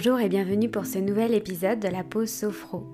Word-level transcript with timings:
Bonjour 0.00 0.20
et 0.20 0.28
bienvenue 0.28 0.70
pour 0.70 0.86
ce 0.86 0.98
nouvel 0.98 1.34
épisode 1.34 1.80
de 1.80 1.88
la 1.88 2.04
pause 2.04 2.30
Sophro. 2.30 2.86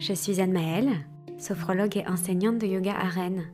Je 0.00 0.12
suis 0.12 0.40
Anne 0.40 0.50
Maëlle, 0.50 0.90
sophrologue 1.38 1.96
et 1.96 2.08
enseignante 2.08 2.58
de 2.58 2.66
yoga 2.66 2.92
à 2.92 3.06
Rennes, 3.06 3.44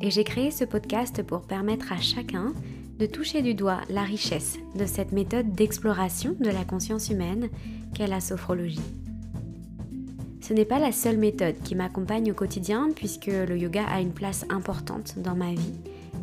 et 0.00 0.10
j'ai 0.10 0.24
créé 0.24 0.50
ce 0.50 0.64
podcast 0.64 1.22
pour 1.22 1.42
permettre 1.42 1.92
à 1.92 1.98
chacun 1.98 2.54
de 2.98 3.04
toucher 3.04 3.42
du 3.42 3.52
doigt 3.52 3.82
la 3.90 4.04
richesse 4.04 4.56
de 4.74 4.86
cette 4.86 5.12
méthode 5.12 5.52
d'exploration 5.52 6.34
de 6.40 6.48
la 6.48 6.64
conscience 6.64 7.10
humaine 7.10 7.50
qu'est 7.94 8.06
la 8.06 8.20
sophrologie. 8.20 8.80
Ce 10.40 10.54
n'est 10.54 10.64
pas 10.64 10.78
la 10.78 10.92
seule 10.92 11.18
méthode 11.18 11.60
qui 11.62 11.74
m'accompagne 11.74 12.32
au 12.32 12.34
quotidien 12.34 12.88
puisque 12.96 13.26
le 13.26 13.58
yoga 13.58 13.84
a 13.84 14.00
une 14.00 14.14
place 14.14 14.46
importante 14.48 15.18
dans 15.18 15.36
ma 15.36 15.52
vie 15.52 15.74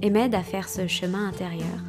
et 0.01 0.09
m'aide 0.09 0.33
à 0.33 0.41
faire 0.41 0.67
ce 0.67 0.87
chemin 0.87 1.27
intérieur. 1.27 1.83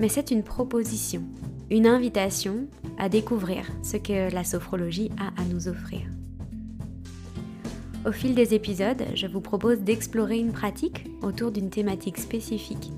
Mais 0.00 0.10
c'est 0.10 0.30
une 0.30 0.42
proposition, 0.42 1.22
une 1.70 1.86
invitation 1.86 2.66
à 2.98 3.08
découvrir 3.08 3.66
ce 3.82 3.96
que 3.96 4.32
la 4.32 4.44
sophrologie 4.44 5.10
a 5.18 5.40
à 5.40 5.44
nous 5.44 5.68
offrir. 5.68 6.00
Au 8.06 8.12
fil 8.12 8.34
des 8.34 8.54
épisodes, 8.54 9.02
je 9.14 9.26
vous 9.26 9.40
propose 9.40 9.80
d'explorer 9.80 10.38
une 10.38 10.52
pratique 10.52 11.06
autour 11.22 11.50
d'une 11.50 11.70
thématique 11.70 12.18
spécifique 12.18 12.92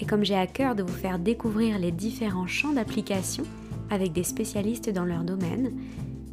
et 0.00 0.06
comme 0.06 0.24
j'ai 0.24 0.34
à 0.34 0.46
cœur 0.46 0.74
de 0.74 0.82
vous 0.82 0.88
faire 0.92 1.18
découvrir 1.18 1.78
les 1.78 1.92
différents 1.92 2.46
champs 2.46 2.72
d'application 2.72 3.44
avec 3.90 4.12
des 4.12 4.24
spécialistes 4.24 4.90
dans 4.90 5.04
leur 5.04 5.24
domaine, 5.24 5.72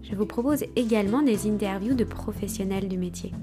je 0.04 0.16
vous 0.16 0.26
propose 0.26 0.64
également 0.76 1.22
des 1.22 1.48
interviews 1.48 1.94
de 1.94 2.06
professionnels 2.06 2.88
du 2.88 2.98
métier. 2.98 3.34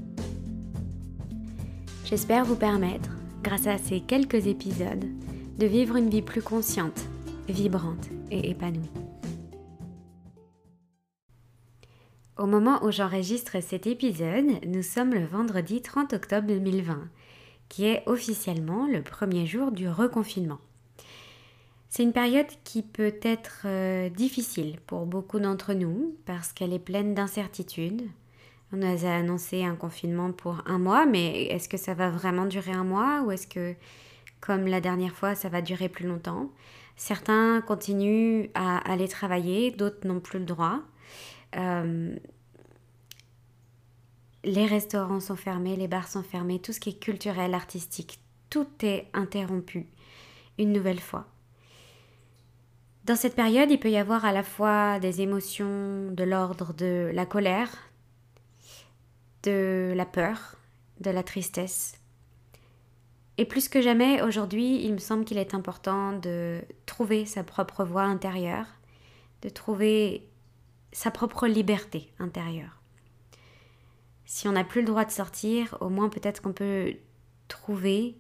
J'espère 2.05 2.45
vous 2.45 2.57
permettre, 2.57 3.11
grâce 3.43 3.67
à 3.67 3.77
ces 3.77 4.01
quelques 4.01 4.47
épisodes, 4.47 5.05
de 5.59 5.67
vivre 5.67 5.97
une 5.97 6.09
vie 6.09 6.23
plus 6.23 6.43
consciente, 6.43 7.05
vibrante 7.49 8.09
et 8.31 8.51
épanouie. 8.51 8.91
Au 12.37 12.47
moment 12.47 12.83
où 12.85 12.91
j'enregistre 12.91 13.63
cet 13.63 13.87
épisode, 13.87 14.65
nous 14.67 14.83
sommes 14.83 15.15
le 15.15 15.25
vendredi 15.25 15.83
30 15.83 16.13
octobre 16.15 16.49
2020 16.49 17.09
qui 17.69 17.87
est 17.87 18.03
officiellement 18.07 18.87
le 18.87 19.03
premier 19.03 19.47
jour 19.47 19.73
du 19.73 19.89
reconfinement. 19.89 20.59
C'est 21.89 22.03
une 22.03 22.13
période 22.13 22.47
qui 22.65 22.83
peut 22.83 23.15
être 23.23 23.63
euh, 23.67 24.09
difficile 24.09 24.79
pour 24.87 25.07
beaucoup 25.07 25.39
d'entre 25.39 25.75
nous 25.75 26.17
parce 26.27 26.53
qu'elle 26.53 26.73
est 26.73 26.79
pleine 26.79 27.15
d'incertitudes. 27.15 28.03
On 28.73 28.79
nous 28.79 29.07
a 29.07 29.15
annoncé 29.15 29.65
un 29.65 29.77
confinement 29.77 30.33
pour 30.33 30.61
un 30.67 30.79
mois, 30.79 31.07
mais 31.07 31.45
est-ce 31.45 31.69
que 31.69 31.77
ça 31.77 31.95
va 31.95 32.11
vraiment 32.11 32.47
durer 32.47 32.73
un 32.73 32.83
mois 32.83 33.23
ou 33.23 33.31
est-ce 33.31 33.47
que, 33.47 33.75
comme 34.41 34.67
la 34.67 34.81
dernière 34.81 35.15
fois, 35.15 35.37
ça 35.37 35.49
va 35.49 35.63
durer 35.63 35.89
plus 35.89 36.09
longtemps? 36.09 36.51
Certains 36.97 37.61
continuent 37.61 38.49
à 38.55 38.79
aller 38.79 39.09
travailler, 39.09 39.71
d'autres 39.71 40.07
n'ont 40.07 40.21
plus 40.21 40.39
le 40.39 40.45
droit. 40.45 40.81
Euh, 41.57 42.17
les 44.45 44.67
restaurants 44.67 45.21
sont 45.21 45.37
fermés, 45.37 45.77
les 45.77 45.89
bars 45.89 46.09
sont 46.09 46.23
fermés, 46.23 46.61
tout 46.61 46.73
ce 46.73 46.81
qui 46.81 46.91
est 46.91 46.99
culturel, 46.99 47.55
artistique, 47.55 48.21
tout 48.51 48.69
est 48.83 49.09
interrompu 49.13 49.87
une 50.59 50.73
nouvelle 50.73 51.01
fois. 51.01 51.27
Dans 53.05 53.17
cette 53.17 53.35
période, 53.35 53.71
il 53.71 53.79
peut 53.79 53.91
y 53.91 53.97
avoir 53.97 54.25
à 54.25 54.33
la 54.33 54.43
fois 54.43 54.99
des 54.99 55.21
émotions 55.21 56.11
de 56.11 56.25
l'ordre 56.25 56.73
de 56.73 57.11
la 57.13 57.27
colère, 57.27 57.71
de 59.43 59.93
la 59.95 60.07
peur, 60.07 60.57
de 61.01 61.11
la 61.11 61.23
tristesse. 61.23 62.01
Et 63.37 63.45
plus 63.45 63.69
que 63.69 63.81
jamais, 63.81 64.23
aujourd'hui, 64.23 64.85
il 64.85 64.93
me 64.93 64.99
semble 64.99 65.25
qu'il 65.25 65.39
est 65.39 65.55
important 65.55 66.13
de 66.13 66.61
trouver 66.87 67.27
sa 67.27 67.43
propre 67.43 67.85
voie 67.85 68.05
intérieure, 68.05 68.67
de 69.43 69.49
trouver 69.49 70.29
sa 70.93 71.11
propre 71.11 71.47
liberté 71.47 72.13
intérieure 72.21 72.81
si 74.25 74.49
on 74.49 74.53
n'a 74.53 74.65
plus 74.65 74.81
le 74.81 74.87
droit 74.87 75.05
de 75.05 75.11
sortir, 75.11 75.77
au 75.81 75.89
moins 75.89 76.09
peut-être 76.09 76.43
qu'on 76.43 76.53
peut 76.53 76.95
trouver 77.49 78.17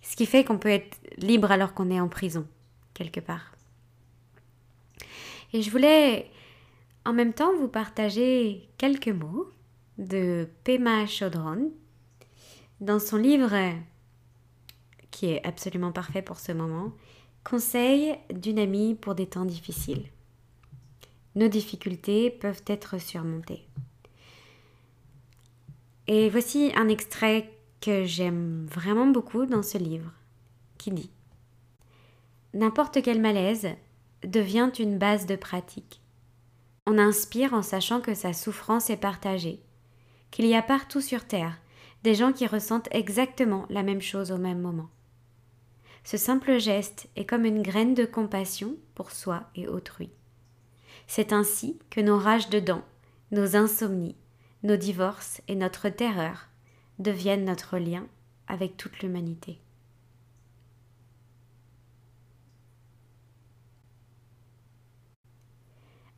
ce 0.00 0.16
qui 0.16 0.26
fait 0.26 0.44
qu'on 0.44 0.58
peut 0.58 0.68
être 0.68 0.98
libre 1.16 1.50
alors 1.50 1.74
qu'on 1.74 1.90
est 1.90 2.00
en 2.00 2.08
prison, 2.08 2.46
quelque 2.92 3.20
part. 3.20 3.52
Et 5.52 5.62
je 5.62 5.70
voulais 5.70 6.30
en 7.04 7.12
même 7.12 7.32
temps 7.32 7.54
vous 7.56 7.68
partager 7.68 8.68
quelques 8.78 9.08
mots 9.08 9.48
de 9.98 10.48
Pema 10.64 11.06
Chodron 11.06 11.70
dans 12.80 12.98
son 12.98 13.16
livre 13.16 13.54
qui 15.12 15.26
est 15.26 15.46
absolument 15.46 15.92
parfait 15.92 16.22
pour 16.22 16.40
ce 16.40 16.50
moment, 16.50 16.92
Conseil 17.44 18.16
d'une 18.32 18.60
amie 18.60 18.94
pour 18.94 19.16
des 19.16 19.26
temps 19.26 19.44
difficiles. 19.44 20.06
Nos 21.34 21.48
difficultés 21.48 22.30
peuvent 22.30 22.62
être 22.66 23.00
surmontées. 23.00 23.66
Et 26.06 26.28
voici 26.28 26.72
un 26.76 26.88
extrait 26.88 27.50
que 27.80 28.04
j'aime 28.04 28.66
vraiment 28.66 29.06
beaucoup 29.06 29.44
dans 29.44 29.62
ce 29.62 29.76
livre, 29.76 30.12
qui 30.78 30.92
dit 30.92 31.10
N'importe 32.54 33.02
quel 33.02 33.20
malaise 33.20 33.68
devient 34.24 34.70
une 34.78 34.98
base 34.98 35.26
de 35.26 35.36
pratique. 35.36 36.00
On 36.86 36.98
inspire 36.98 37.54
en 37.54 37.62
sachant 37.62 38.00
que 38.00 38.14
sa 38.14 38.32
souffrance 38.32 38.88
est 38.88 38.96
partagée, 38.96 39.60
qu'il 40.30 40.46
y 40.46 40.54
a 40.54 40.62
partout 40.62 41.00
sur 41.00 41.24
Terre 41.24 41.58
des 42.04 42.14
gens 42.14 42.32
qui 42.32 42.46
ressentent 42.46 42.88
exactement 42.90 43.66
la 43.70 43.82
même 43.82 44.02
chose 44.02 44.32
au 44.32 44.38
même 44.38 44.60
moment. 44.60 44.88
Ce 46.04 46.16
simple 46.16 46.58
geste 46.58 47.08
est 47.16 47.24
comme 47.24 47.44
une 47.44 47.62
graine 47.62 47.94
de 47.94 48.04
compassion 48.04 48.76
pour 48.94 49.12
soi 49.12 49.44
et 49.54 49.68
autrui. 49.68 50.10
C'est 51.06 51.32
ainsi 51.32 51.78
que 51.90 52.00
nos 52.00 52.18
rages 52.18 52.50
de 52.50 52.60
dents, 52.60 52.84
nos 53.30 53.56
insomnies, 53.56 54.16
nos 54.62 54.76
divorces 54.76 55.40
et 55.48 55.54
notre 55.54 55.88
terreur 55.88 56.48
deviennent 56.98 57.44
notre 57.44 57.78
lien 57.78 58.06
avec 58.48 58.76
toute 58.76 59.00
l'humanité. 59.00 59.60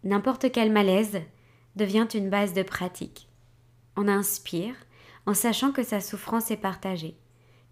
N'importe 0.02 0.52
quel 0.52 0.70
malaise 0.70 1.22
devient 1.76 2.06
une 2.12 2.28
base 2.28 2.52
de 2.52 2.62
pratique. 2.62 3.28
On 3.96 4.06
inspire 4.06 4.74
en 5.24 5.32
sachant 5.32 5.72
que 5.72 5.82
sa 5.82 6.00
souffrance 6.00 6.50
est 6.50 6.58
partagée, 6.58 7.16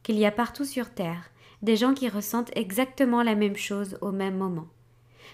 qu'il 0.02 0.16
y 0.18 0.24
a 0.24 0.32
partout 0.32 0.64
sur 0.64 0.94
Terre 0.94 1.30
des 1.62 1.76
gens 1.76 1.94
qui 1.94 2.08
ressentent 2.08 2.54
exactement 2.56 3.22
la 3.22 3.34
même 3.34 3.56
chose 3.56 3.96
au 4.00 4.10
même 4.10 4.36
moment. 4.36 4.66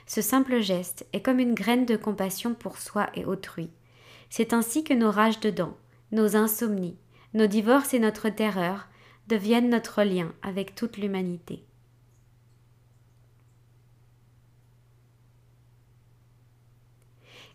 Ce 0.07 0.23
simple 0.23 0.61
geste 0.61 1.07
est 1.13 1.23
comme 1.23 1.39
une 1.39 1.55
graine 1.55 1.87
de 1.87 1.97
compassion 1.97 2.55
pour 2.55 2.79
soi 2.79 3.09
et 3.15 3.25
autrui, 3.25 3.71
c'est 4.31 4.53
ainsi 4.53 4.85
que 4.85 4.95
nos 4.95 5.11
rages 5.11 5.41
de 5.41 5.51
dents, 5.51 5.77
nos 6.13 6.37
insomnies, 6.37 6.97
nos 7.35 7.47
divorces 7.47 7.95
et 7.95 7.99
notre 7.99 8.29
terreur 8.29 8.89
deviennent 9.27 9.71
notre 9.71 10.03
lien 10.03 10.33
avec 10.43 10.75
toute 10.75 10.97
l'humanité. 10.97 11.65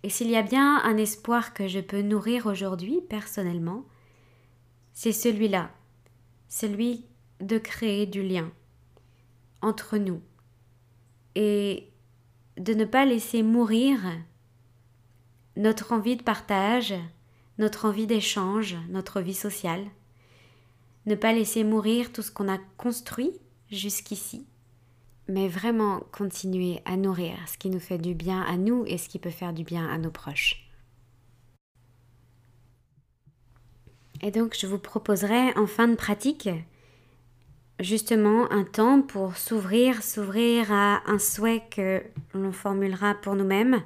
Et 0.04 0.10
s'il 0.10 0.30
y 0.30 0.36
a 0.36 0.44
bien 0.44 0.82
un 0.84 0.98
espoir 0.98 1.54
que 1.54 1.68
je 1.68 1.80
peux 1.80 2.02
nourrir 2.02 2.46
aujourd'hui 2.46 3.02
personnellement, 3.10 3.86
c'est 4.94 5.14
celui-là, 5.14 5.72
celui 6.50 7.06
de 7.40 7.58
créer 7.58 8.06
du 8.06 8.22
lien 8.22 8.52
entre 9.64 9.98
nous 9.98 10.22
et 11.36 11.90
de 12.58 12.74
ne 12.74 12.86
pas 12.86 13.06
laisser 13.06 13.42
mourir 13.42 14.00
notre 15.56 15.92
envie 15.92 16.16
de 16.16 16.24
partage, 16.24 16.94
notre 17.58 17.86
envie 17.86 18.08
d'échange, 18.08 18.76
notre 18.90 19.22
vie 19.22 19.34
sociale. 19.34 19.86
Ne 21.06 21.16
pas 21.16 21.34
laisser 21.34 21.64
mourir 21.64 22.12
tout 22.12 22.22
ce 22.22 22.32
qu'on 22.32 22.52
a 22.52 22.60
construit 22.78 23.32
jusqu'ici, 23.70 24.46
mais 25.28 25.48
vraiment 25.48 26.02
continuer 26.12 26.82
à 26.86 26.96
nourrir 26.96 27.36
ce 27.48 27.58
qui 27.58 27.70
nous 27.70 27.80
fait 27.80 27.98
du 27.98 28.14
bien 28.14 28.42
à 28.42 28.58
nous 28.58 28.86
et 28.88 28.98
ce 28.98 29.10
qui 29.10 29.20
peut 29.20 29.30
faire 29.30 29.54
du 29.54 29.64
bien 29.64 29.88
à 29.90 29.98
nos 29.98 30.12
proches. 30.12 30.70
Et 34.22 34.32
donc 34.32 34.56
je 34.58 34.68
vous 34.68 34.80
proposerai 34.80 35.54
en 35.58 35.68
fin 35.68 35.88
de 35.88 35.96
pratique 35.96 36.48
justement 37.80 38.52
un 38.52 38.64
temps 38.64 39.02
pour 39.02 39.38
s'ouvrir, 39.38 40.04
s'ouvrir 40.04 40.72
à 40.72 41.02
un 41.10 41.20
souhait 41.20 41.64
que 41.72 42.02
l'on 42.34 42.52
formulera 42.52 43.16
pour 43.16 43.36
nous-mêmes 43.36 43.82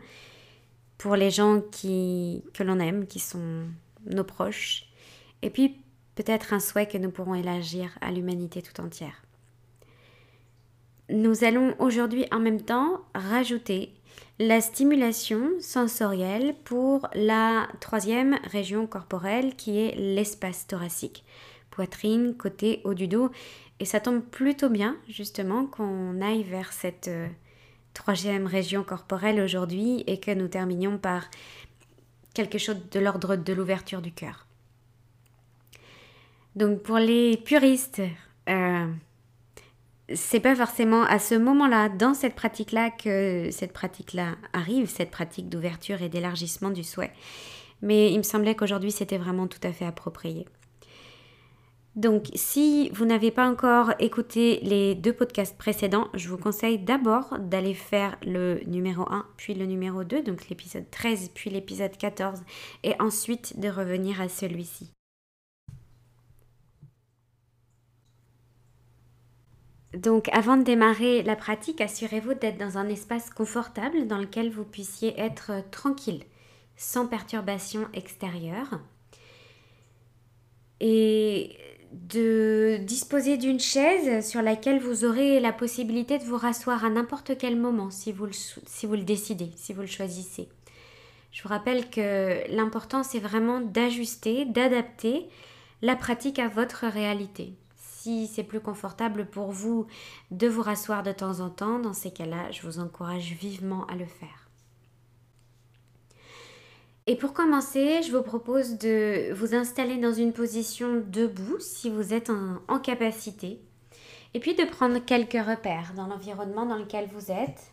pour 0.98 1.16
les 1.16 1.30
gens 1.30 1.62
qui, 1.62 2.44
que 2.54 2.64
l'on 2.64 2.80
aime, 2.80 3.06
qui 3.06 3.20
sont 3.20 3.66
nos 4.06 4.24
proches, 4.24 4.86
et 5.42 5.50
puis 5.50 5.76
peut-être 6.16 6.54
un 6.54 6.60
souhait 6.60 6.88
que 6.88 6.98
nous 6.98 7.12
pourrons 7.12 7.36
élargir 7.36 7.98
à 8.02 8.12
l'humanité 8.12 8.62
tout 8.62 8.82
entière. 8.82 9.24
Nous 11.10 11.44
allons 11.44 11.76
aujourd'hui 11.80 12.26
en 12.32 12.40
même 12.40 12.62
temps 12.62 13.02
rajouter 13.16 13.94
la 14.40 14.60
stimulation 14.60 15.52
sensorielle 15.60 16.56
pour 16.64 17.08
la 17.14 17.68
troisième 17.80 18.38
région 18.52 18.88
corporelle 18.88 19.56
qui 19.56 19.80
est 19.80 19.96
l'espace 19.96 20.68
thoracique, 20.68 21.24
poitrine, 21.72 22.36
côté, 22.36 22.82
haut 22.84 22.94
du 22.94 23.08
dos. 23.08 23.30
Et 23.80 23.86
ça 23.86 24.00
tombe 24.00 24.24
plutôt 24.24 24.70
bien 24.70 24.98
justement 25.08 25.66
qu'on 25.66 26.22
aille 26.22 26.44
vers 26.44 26.74
cette 26.74 27.08
euh, 27.08 27.28
troisième 27.94 28.48
région 28.48 28.84
corporelle 28.84 29.40
aujourd'hui 29.40 30.04
et 30.08 30.20
que 30.20 30.32
nous 30.32 30.48
terminions 30.48 30.98
par 30.98 31.30
quelque 32.34 32.58
chose 32.58 32.78
de 32.92 33.00
l'ordre 33.00 33.36
de 33.36 33.54
l'ouverture 33.54 34.02
du 34.02 34.12
cœur. 34.12 34.48
Donc 36.56 36.82
pour 36.82 36.98
les 36.98 37.38
puristes, 37.38 38.02
euh, 38.50 38.88
c'est 40.14 40.40
pas 40.40 40.56
forcément 40.56 41.04
à 41.04 41.20
ce 41.20 41.36
moment-là, 41.36 41.90
dans 41.90 42.14
cette 42.14 42.36
pratique-là, 42.36 42.90
que 42.90 43.50
cette 43.52 43.74
pratique-là 43.74 44.36
arrive, 44.54 44.88
cette 44.88 45.12
pratique 45.12 45.50
d'ouverture 45.50 46.02
et 46.02 46.10
d'élargissement 46.10 46.72
du 46.72 46.84
souhait. 46.84 47.14
Mais 47.82 48.12
il 48.12 48.18
me 48.18 48.24
semblait 48.24 48.56
qu'aujourd'hui 48.56 48.92
c'était 48.92 49.20
vraiment 49.20 49.46
tout 49.48 49.60
à 49.62 49.72
fait 49.72 49.86
approprié. 49.86 50.48
Donc, 51.98 52.28
si 52.36 52.92
vous 52.92 53.06
n'avez 53.06 53.32
pas 53.32 53.50
encore 53.50 53.92
écouté 53.98 54.60
les 54.62 54.94
deux 54.94 55.14
podcasts 55.14 55.58
précédents, 55.58 56.10
je 56.14 56.30
vous 56.30 56.38
conseille 56.38 56.78
d'abord 56.78 57.40
d'aller 57.40 57.74
faire 57.74 58.20
le 58.22 58.62
numéro 58.68 59.02
1, 59.12 59.26
puis 59.36 59.56
le 59.56 59.66
numéro 59.66 60.04
2, 60.04 60.22
donc 60.22 60.48
l'épisode 60.48 60.88
13, 60.92 61.32
puis 61.34 61.50
l'épisode 61.50 61.98
14, 61.98 62.44
et 62.84 62.94
ensuite 63.02 63.60
de 63.60 63.68
revenir 63.68 64.22
à 64.22 64.30
celui-ci. 64.30 64.92
Donc, 69.96 70.30
avant 70.34 70.58
de 70.58 70.64
démarrer 70.64 71.24
la 71.24 71.36
pratique, 71.36 71.82
assurez-vous 71.82 72.36
d'être 72.36 72.60
dans 72.60 72.78
un 72.78 72.90
espace 72.90 73.32
confortable 73.32 74.06
dans 74.06 74.20
lequel 74.20 74.52
vous 74.52 74.66
puissiez 74.66 75.20
être 75.20 75.68
tranquille, 75.72 76.26
sans 76.76 77.08
perturbation 77.08 77.88
extérieure. 77.96 78.82
Et 80.80 81.58
de 81.92 82.78
disposer 82.82 83.38
d'une 83.38 83.60
chaise 83.60 84.28
sur 84.28 84.42
laquelle 84.42 84.80
vous 84.80 85.06
aurez 85.06 85.40
la 85.40 85.54
possibilité 85.54 86.18
de 86.18 86.24
vous 86.24 86.38
rasseoir 86.38 86.84
à 86.86 86.90
n'importe 86.90 87.38
quel 87.38 87.56
moment 87.56 87.90
si 87.90 88.12
vous, 88.12 88.26
le, 88.26 89.04
décidez, 89.04 89.52
si 89.56 89.74
vous 89.74 89.82
le 89.82 89.88
choisissez. 89.88 90.50
Je 91.32 91.44
vous 91.44 91.50
rappelle 91.50 91.90
que 91.90 92.50
l'important 92.50 93.04
c'est 93.04 93.20
vraiment 93.20 93.60
d'ajuster, 93.60 94.46
d'adapter 94.46 95.28
la 95.82 95.96
pratique 95.96 96.40
à 96.40 96.48
votre 96.48 96.88
réalité. 96.88 97.54
Si 97.76 98.28
c'est 98.28 98.44
plus 98.44 98.62
confortable 98.62 99.26
pour 99.26 99.52
vous 99.52 99.86
de 100.32 100.48
vous 100.48 100.62
rasseoir 100.62 101.04
de 101.04 101.12
temps 101.12 101.42
en 101.42 101.50
temps, 101.50 101.80
dans 101.80 101.94
ces 101.94 102.12
cas-là, 102.12 102.52
je 102.52 102.62
vous 102.62 102.80
encourage 102.80 103.34
vivement 103.34 103.86
à 103.88 103.96
le 103.96 104.06
faire. 104.06 104.47
Et 107.10 107.16
pour 107.16 107.32
commencer, 107.32 108.04
je 108.04 108.12
vous 108.12 108.22
propose 108.22 108.78
de 108.78 109.32
vous 109.34 109.56
installer 109.56 109.98
dans 109.98 110.12
une 110.12 110.34
position 110.34 111.02
debout 111.08 111.58
si 111.60 111.90
vous 111.90 112.14
êtes 112.14 112.30
en, 112.30 112.80
capacité. 112.80 113.62
Et 114.34 114.42
puis 114.42 114.56
de 114.56 114.66
prendre 114.66 115.00
quelques 115.00 115.32
repères 115.42 115.94
dans 115.96 116.08
l'environnement 116.08 116.66
dans 116.66 116.76
lequel 116.76 117.08
vous 117.08 117.32
êtes. 117.32 117.72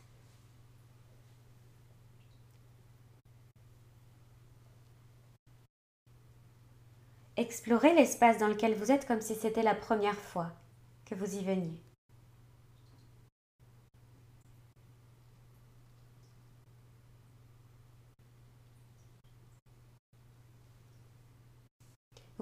Explorez 7.37 7.93
l'espace 7.95 8.39
dans 8.39 8.47
lequel 8.47 8.75
vous 8.75 8.93
êtes 8.93 9.05
comme 9.05 9.21
si 9.21 9.35
c'était 9.35 9.65
la 9.65 9.75
première 9.75 10.15
fois 10.15 10.53
que 11.05 11.17
vous 11.17 11.35
y 11.35 11.43
veniez. 11.43 11.84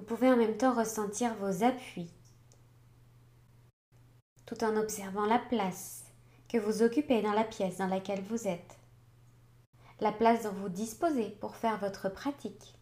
Vous 0.02 0.16
pouvez 0.16 0.32
en 0.32 0.36
même 0.36 0.56
temps 0.56 0.74
ressentir 0.74 1.32
vos 1.36 1.62
appuis, 1.62 2.12
tout 4.46 4.64
en 4.64 4.76
observant 4.76 5.26
la 5.26 5.38
place 5.38 6.02
que 6.48 6.58
vous 6.58 6.82
occupez 6.82 7.22
dans 7.22 7.30
la 7.30 7.44
pièce 7.44 7.76
dans 7.76 7.86
laquelle 7.86 8.20
vous 8.24 8.48
êtes, 8.48 8.80
la 10.00 10.10
place 10.10 10.42
dont 10.42 10.54
vous 10.54 10.68
disposez 10.68 11.30
pour 11.40 11.54
faire 11.54 11.78
votre 11.78 12.08
pratique. 12.08 12.76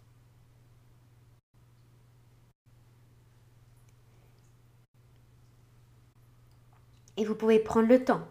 Et 7.19 7.27
vous 7.27 7.35
pouvez 7.35 7.59
prendre 7.59 7.89
le 7.89 8.03
temps 8.03 8.27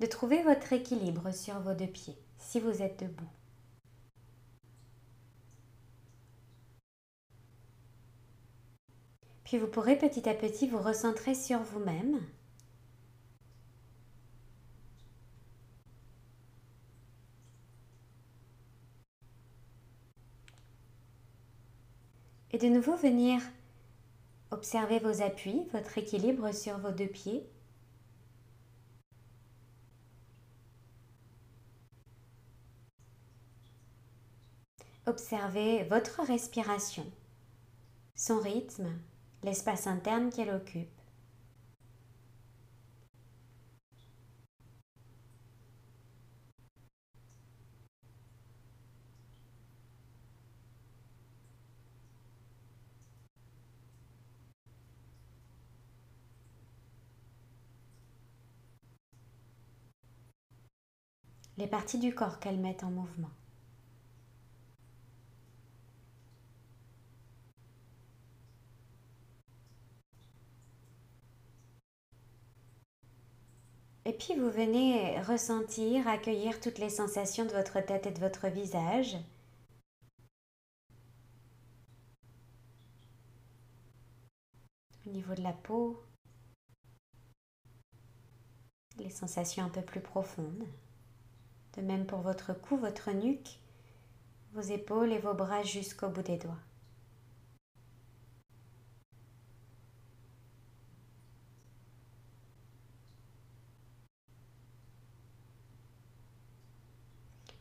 de 0.00 0.06
trouver 0.06 0.42
votre 0.42 0.72
équilibre 0.72 1.30
sur 1.30 1.60
vos 1.60 1.74
deux 1.74 1.86
pieds 1.86 2.18
si 2.38 2.58
vous 2.58 2.82
êtes 2.82 2.98
debout. 3.04 3.33
Puis 9.54 9.60
vous 9.60 9.68
pourrez 9.68 9.96
petit 9.96 10.28
à 10.28 10.34
petit 10.34 10.66
vous 10.66 10.80
recentrer 10.80 11.32
sur 11.32 11.60
vous-même. 11.60 12.20
Et 22.50 22.58
de 22.58 22.66
nouveau 22.66 22.96
venir 22.96 23.40
observer 24.50 24.98
vos 24.98 25.22
appuis, 25.22 25.68
votre 25.72 25.98
équilibre 25.98 26.52
sur 26.52 26.76
vos 26.78 26.90
deux 26.90 27.06
pieds. 27.06 27.48
Observez 35.06 35.84
votre 35.84 36.24
respiration, 36.24 37.06
son 38.16 38.40
rythme 38.40 38.90
l'espace 39.44 39.86
interne 39.86 40.30
qu'elle 40.30 40.50
occupe. 40.50 40.88
les 61.56 61.68
parties 61.68 61.98
du 61.98 62.12
corps 62.12 62.40
qu'elle 62.40 62.58
met 62.58 62.82
en 62.82 62.90
mouvement. 62.90 63.30
Et 74.06 74.12
puis 74.12 74.34
vous 74.34 74.50
venez 74.50 75.18
ressentir, 75.22 76.06
accueillir 76.06 76.60
toutes 76.60 76.78
les 76.78 76.90
sensations 76.90 77.46
de 77.46 77.52
votre 77.52 77.80
tête 77.80 78.06
et 78.06 78.10
de 78.10 78.20
votre 78.20 78.48
visage. 78.48 79.16
Au 85.06 85.10
niveau 85.10 85.34
de 85.34 85.42
la 85.42 85.52
peau, 85.52 86.02
les 88.98 89.10
sensations 89.10 89.64
un 89.64 89.70
peu 89.70 89.82
plus 89.82 90.00
profondes. 90.00 90.66
De 91.76 91.82
même 91.82 92.06
pour 92.06 92.20
votre 92.20 92.52
cou, 92.52 92.76
votre 92.76 93.10
nuque, 93.10 93.58
vos 94.52 94.60
épaules 94.60 95.12
et 95.12 95.18
vos 95.18 95.34
bras 95.34 95.62
jusqu'au 95.62 96.08
bout 96.08 96.22
des 96.22 96.36
doigts. 96.36 96.60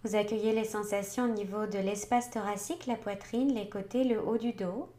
Vous 0.04 0.16
accueillez 0.16 0.52
les 0.54 0.66
sensations 0.66 1.24
au 1.24 1.34
niveau 1.34 1.66
de 1.66 1.80
l'espace 1.80 2.30
thoracique, 2.30 2.88
la 2.88 2.98
poitrine, 2.98 3.54
les 3.54 3.70
côtés, 3.70 4.04
le 4.04 4.22
haut 4.22 4.38
du 4.38 4.52
dos. 4.52 4.90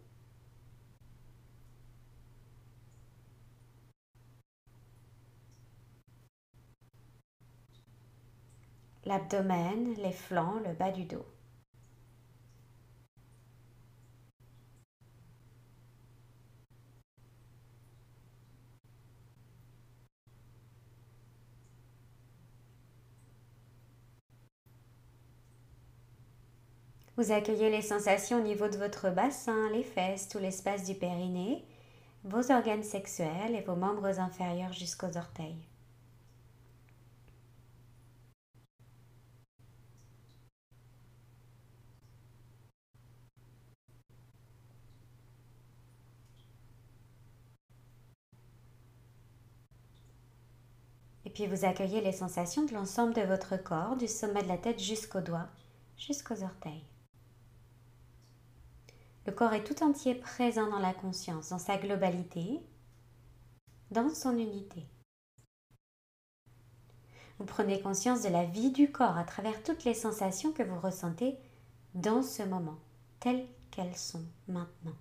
L'abdomen, 9.04 9.94
les 9.98 10.12
flancs, 10.12 10.60
le 10.66 10.72
bas 10.72 10.90
du 10.90 11.04
dos. 11.04 11.26
Vous 27.16 27.30
accueillez 27.30 27.70
les 27.70 27.82
sensations 27.82 28.40
au 28.40 28.42
niveau 28.42 28.68
de 28.68 28.76
votre 28.76 29.08
bassin, 29.08 29.70
les 29.70 29.84
fesses, 29.84 30.28
tout 30.28 30.40
l'espace 30.40 30.84
du 30.84 30.94
périnée, 30.94 31.64
vos 32.24 32.50
organes 32.50 32.82
sexuels 32.82 33.54
et 33.54 33.60
vos 33.60 33.76
membres 33.76 34.18
inférieurs 34.18 34.72
jusqu'aux 34.72 35.16
orteils. 35.16 35.64
Et 51.24 51.30
puis 51.30 51.46
vous 51.46 51.64
accueillez 51.64 52.00
les 52.00 52.12
sensations 52.12 52.64
de 52.64 52.74
l'ensemble 52.74 53.14
de 53.14 53.22
votre 53.22 53.56
corps, 53.56 53.96
du 53.96 54.08
sommet 54.08 54.42
de 54.42 54.48
la 54.48 54.58
tête 54.58 54.80
jusqu'aux 54.80 55.20
doigts, 55.20 55.48
jusqu'aux 55.96 56.42
orteils. 56.42 56.84
Le 59.26 59.32
corps 59.32 59.54
est 59.54 59.64
tout 59.64 59.82
entier 59.82 60.14
présent 60.14 60.68
dans 60.68 60.78
la 60.78 60.92
conscience, 60.92 61.48
dans 61.48 61.58
sa 61.58 61.78
globalité, 61.78 62.60
dans 63.90 64.10
son 64.10 64.36
unité. 64.36 64.86
Vous 67.38 67.46
prenez 67.46 67.80
conscience 67.80 68.22
de 68.22 68.28
la 68.28 68.44
vie 68.44 68.70
du 68.70 68.92
corps 68.92 69.16
à 69.16 69.24
travers 69.24 69.62
toutes 69.62 69.84
les 69.84 69.94
sensations 69.94 70.52
que 70.52 70.62
vous 70.62 70.78
ressentez 70.78 71.38
dans 71.94 72.22
ce 72.22 72.42
moment, 72.42 72.78
telles 73.18 73.46
qu'elles 73.70 73.96
sont 73.96 74.24
maintenant. 74.46 74.94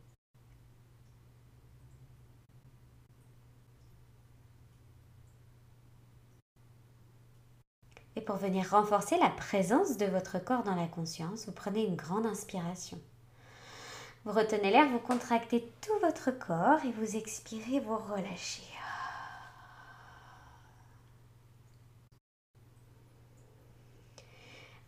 Et 8.15 8.21
pour 8.21 8.35
venir 8.35 8.69
renforcer 8.69 9.17
la 9.17 9.29
présence 9.29 9.97
de 9.97 10.05
votre 10.05 10.43
corps 10.43 10.63
dans 10.63 10.75
la 10.75 10.87
conscience, 10.87 11.45
vous 11.45 11.51
prenez 11.51 11.85
une 11.85 11.95
grande 11.95 12.25
inspiration. 12.25 12.99
Vous 14.25 14.31
retenez 14.31 14.71
l'air, 14.71 14.87
vous 14.87 14.99
contractez 14.99 15.69
tout 15.81 15.99
votre 16.01 16.31
corps 16.31 16.79
et 16.85 16.91
vous 16.91 17.17
expirez, 17.17 17.81
vous 17.81 17.97
relâchez. 17.97 18.63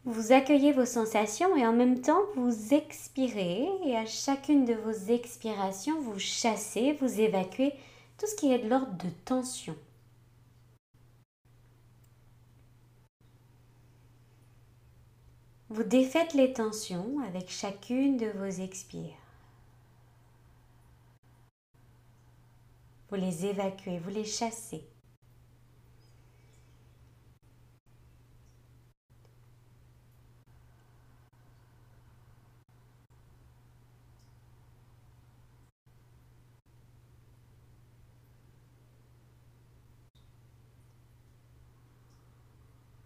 Vous 0.05 0.31
accueillez 0.31 0.71
vos 0.71 0.85
sensations 0.85 1.57
et 1.57 1.65
en 1.65 1.73
même 1.73 1.99
temps 1.99 2.21
vous 2.35 2.75
expirez 2.75 3.67
et 3.83 3.97
à 3.97 4.05
chacune 4.05 4.63
de 4.63 4.75
vos 4.75 5.11
expirations 5.11 5.99
vous 5.99 6.19
chassez, 6.19 6.93
vous 7.01 7.19
évacuez 7.19 7.73
tout 8.19 8.27
ce 8.27 8.35
qui 8.35 8.53
est 8.53 8.59
de 8.59 8.69
l'ordre 8.69 8.93
de 9.03 9.09
tension. 9.25 9.75
Vous 15.69 15.83
défaites 15.83 16.35
les 16.35 16.53
tensions 16.53 17.17
avec 17.27 17.49
chacune 17.49 18.17
de 18.17 18.27
vos 18.27 18.61
expires. 18.61 19.24
Vous 23.09 23.15
les 23.15 23.45
évacuez, 23.45 23.99
vous 23.99 24.09
les 24.09 24.25
chassez. 24.25 24.87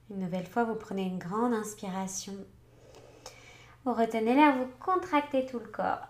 Une 0.09 0.21
nouvelle 0.21 0.47
fois, 0.47 0.63
vous 0.63 0.75
prenez 0.75 1.03
une 1.03 1.19
grande 1.19 1.53
inspiration. 1.53 2.33
Vous 3.85 3.93
retenez 3.93 4.33
l'air, 4.33 4.57
vous 4.57 4.67
contractez 4.79 5.45
tout 5.45 5.59
le 5.59 5.67
corps. 5.67 6.07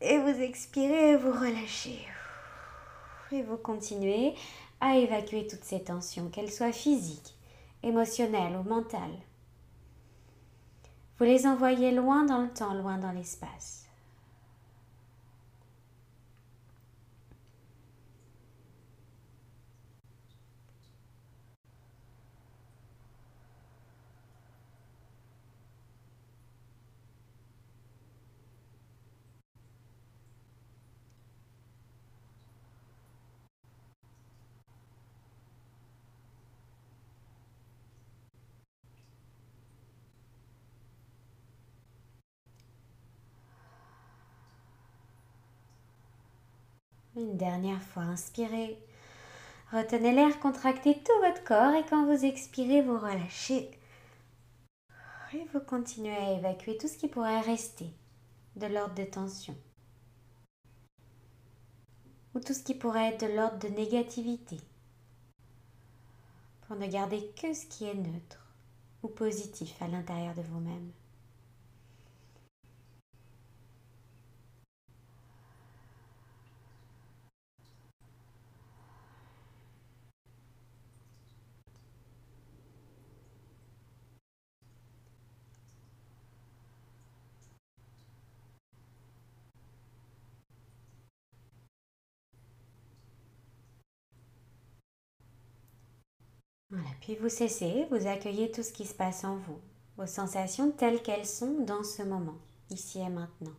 Et 0.00 0.18
vous 0.18 0.40
expirez, 0.40 1.16
vous 1.16 1.32
relâchez. 1.32 2.06
Vous 3.42 3.56
continuez 3.56 4.34
à 4.80 4.96
évacuer 4.96 5.46
toutes 5.46 5.64
ces 5.64 5.82
tensions, 5.82 6.28
qu'elles 6.28 6.52
soient 6.52 6.72
physiques, 6.72 7.34
émotionnelles 7.82 8.56
ou 8.56 8.68
mentales. 8.68 9.18
Vous 11.18 11.24
les 11.24 11.46
envoyez 11.46 11.92
loin 11.92 12.24
dans 12.24 12.42
le 12.42 12.50
temps, 12.50 12.74
loin 12.74 12.98
dans 12.98 13.12
l'espace. 13.12 13.83
Une 47.24 47.38
dernière 47.38 47.82
fois, 47.82 48.02
inspirez. 48.02 48.78
Retenez 49.72 50.12
l'air, 50.12 50.38
contractez 50.40 50.94
tout 51.02 51.26
votre 51.26 51.42
corps 51.42 51.74
et 51.74 51.84
quand 51.88 52.04
vous 52.04 52.22
expirez, 52.24 52.82
vous 52.82 52.98
relâchez. 52.98 53.70
Et 55.32 55.44
vous 55.52 55.60
continuez 55.60 56.14
à 56.14 56.32
évacuer 56.32 56.76
tout 56.76 56.86
ce 56.86 56.98
qui 56.98 57.08
pourrait 57.08 57.40
rester 57.40 57.90
de 58.56 58.66
l'ordre 58.66 58.94
de 58.94 59.04
tension. 59.04 59.56
Ou 62.34 62.40
tout 62.40 62.52
ce 62.52 62.62
qui 62.62 62.74
pourrait 62.74 63.14
être 63.14 63.26
de 63.26 63.34
l'ordre 63.34 63.58
de 63.58 63.68
négativité. 63.68 64.58
Pour 66.68 66.76
ne 66.76 66.86
garder 66.86 67.32
que 67.40 67.54
ce 67.54 67.64
qui 67.66 67.84
est 67.84 67.94
neutre 67.94 68.54
ou 69.02 69.08
positif 69.08 69.80
à 69.80 69.88
l'intérieur 69.88 70.34
de 70.34 70.42
vous-même. 70.42 70.92
Puis 97.00 97.16
vous 97.16 97.28
cessez, 97.28 97.86
vous 97.90 98.06
accueillez 98.06 98.50
tout 98.50 98.62
ce 98.62 98.72
qui 98.72 98.84
se 98.84 98.94
passe 98.94 99.24
en 99.24 99.36
vous, 99.36 99.58
vos 99.96 100.06
sensations 100.06 100.70
telles 100.70 101.02
qu'elles 101.02 101.26
sont 101.26 101.60
dans 101.60 101.82
ce 101.82 102.02
moment, 102.02 102.38
ici 102.70 103.00
et 103.00 103.08
maintenant. 103.08 103.54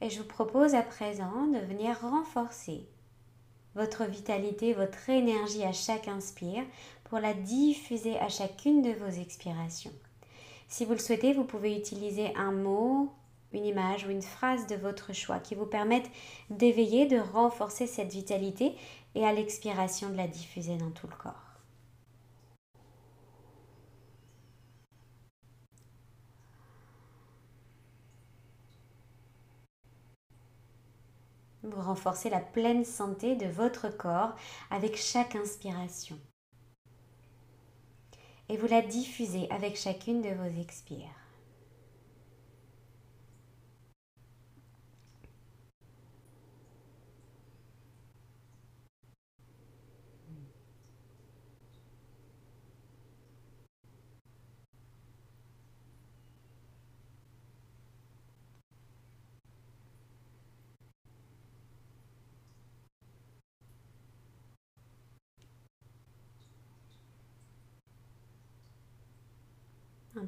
Et 0.00 0.08
je 0.08 0.18
vous 0.18 0.28
propose 0.28 0.74
à 0.74 0.82
présent 0.82 1.46
de 1.46 1.58
venir 1.58 2.00
renforcer 2.00 2.88
votre 3.74 4.04
vitalité, 4.04 4.72
votre 4.72 5.10
énergie 5.10 5.62
à 5.62 5.72
chaque 5.72 6.08
inspire 6.08 6.64
pour 7.04 7.18
la 7.18 7.34
diffuser 7.34 8.18
à 8.18 8.28
chacune 8.28 8.82
de 8.82 8.92
vos 8.92 9.20
expirations. 9.20 9.92
Si 10.68 10.84
vous 10.84 10.92
le 10.92 10.98
souhaitez, 10.98 11.32
vous 11.32 11.44
pouvez 11.44 11.76
utiliser 11.76 12.34
un 12.36 12.52
mot, 12.52 13.12
une 13.52 13.66
image 13.66 14.06
ou 14.06 14.10
une 14.10 14.22
phrase 14.22 14.66
de 14.66 14.76
votre 14.76 15.12
choix 15.12 15.38
qui 15.38 15.54
vous 15.54 15.66
permettent 15.66 16.10
d'éveiller, 16.50 17.06
de 17.06 17.18
renforcer 17.18 17.86
cette 17.86 18.12
vitalité 18.12 18.74
et 19.14 19.26
à 19.26 19.32
l'expiration 19.32 20.10
de 20.10 20.16
la 20.16 20.28
diffuser 20.28 20.76
dans 20.76 20.90
tout 20.90 21.06
le 21.06 21.16
corps. 21.16 21.50
Vous 31.62 31.82
renforcez 31.82 32.30
la 32.30 32.40
pleine 32.40 32.84
santé 32.84 33.36
de 33.36 33.46
votre 33.46 33.88
corps 33.88 34.34
avec 34.70 34.96
chaque 34.96 35.36
inspiration. 35.36 36.18
Et 38.48 38.56
vous 38.56 38.66
la 38.66 38.82
diffusez 38.82 39.48
avec 39.50 39.76
chacune 39.76 40.22
de 40.22 40.30
vos 40.30 40.60
expires. 40.60 41.19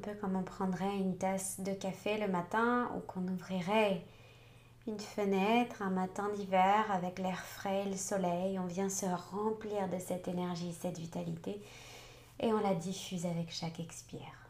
Peu 0.03 0.13
comme 0.15 0.35
on 0.35 0.43
prendrait 0.43 0.97
une 0.97 1.17
tasse 1.17 1.59
de 1.59 1.73
café 1.73 2.17
le 2.17 2.27
matin 2.27 2.91
ou 2.95 2.99
qu'on 2.99 3.27
ouvrirait 3.27 4.03
une 4.85 4.99
fenêtre 4.99 5.81
un 5.81 5.89
matin 5.89 6.29
d'hiver 6.35 6.85
avec 6.91 7.19
l'air 7.19 7.39
frais, 7.39 7.85
le 7.85 7.95
soleil, 7.95 8.59
on 8.59 8.65
vient 8.65 8.89
se 8.89 9.05
remplir 9.31 9.87
de 9.89 9.97
cette 9.97 10.27
énergie, 10.27 10.73
cette 10.73 10.99
vitalité 10.99 11.61
et 12.39 12.51
on 12.51 12.59
la 12.59 12.75
diffuse 12.75 13.25
avec 13.25 13.49
chaque 13.51 13.79
expire. 13.79 14.42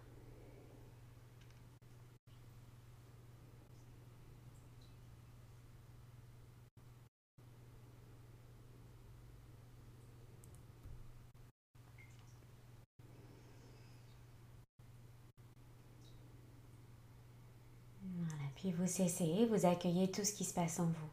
Puis 18.63 18.72
vous 18.72 18.88
cessez, 18.88 19.46
vous 19.48 19.65
accueillez 19.65 20.10
tout 20.10 20.24
ce 20.24 20.32
qui 20.32 20.46
se 20.46 20.53
passe 20.53 20.79
en 20.79 20.86
vous. 20.86 21.10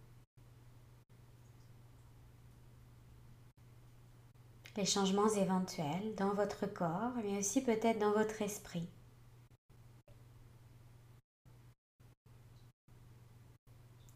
Les 4.77 4.85
changements 4.85 5.29
éventuels 5.29 6.15
dans 6.15 6.33
votre 6.33 6.67
corps, 6.67 7.11
mais 7.25 7.39
aussi 7.39 7.61
peut-être 7.61 7.99
dans 7.99 8.13
votre 8.13 8.41
esprit. 8.41 8.89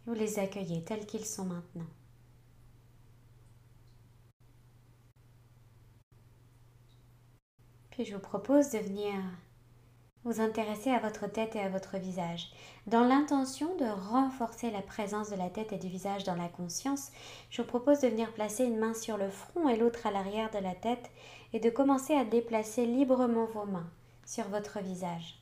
Vous 0.07 0.14
les 0.14 0.38
accueillez 0.38 0.85
tels 0.85 1.05
qu'ils 1.05 1.26
sont 1.26 1.47
maintenant. 1.47 1.91
Puis 7.91 8.05
je 8.05 8.14
vous 8.14 8.23
propose 8.23 8.71
de 8.71 8.79
venir 8.79 9.21
vous 10.25 10.40
intéresser 10.40 10.90
à 10.90 10.99
votre 10.99 11.26
tête 11.26 11.54
et 11.57 11.61
à 11.61 11.69
votre 11.69 11.99
visage. 11.99 12.50
Dans 12.87 13.04
l'intention 13.04 13.75
de 13.76 14.11
renforcer 14.11 14.71
la 14.71 14.83
présence 14.83 15.31
de 15.31 15.37
la 15.37 15.50
tête 15.50 15.73
et 15.73 15.78
du 15.78 15.88
visage 15.88 16.25
dans 16.25 16.35
la 16.35 16.49
conscience, 16.49 17.11
je 17.50 17.62
vous 17.62 17.69
propose 17.69 18.00
de 18.00 18.09
venir 18.09 18.33
placer 18.33 18.64
une 18.64 18.78
main 18.78 18.95
sur 18.95 19.16
le 19.16 19.31
front 19.31 19.69
et 19.69 19.76
l'autre 19.76 20.07
à 20.07 20.11
l'arrière 20.11 20.50
de 20.50 20.59
la 20.59 20.75
tête 20.75 21.11
et 21.52 21.61
de 21.61 21.71
commencer 21.71 22.14
à 22.14 22.25
déplacer 22.25 22.87
librement 22.87 23.47
vos 23.47 23.66
mains 23.66 23.90
sur 24.25 24.49
votre 24.49 24.81
visage 24.81 25.40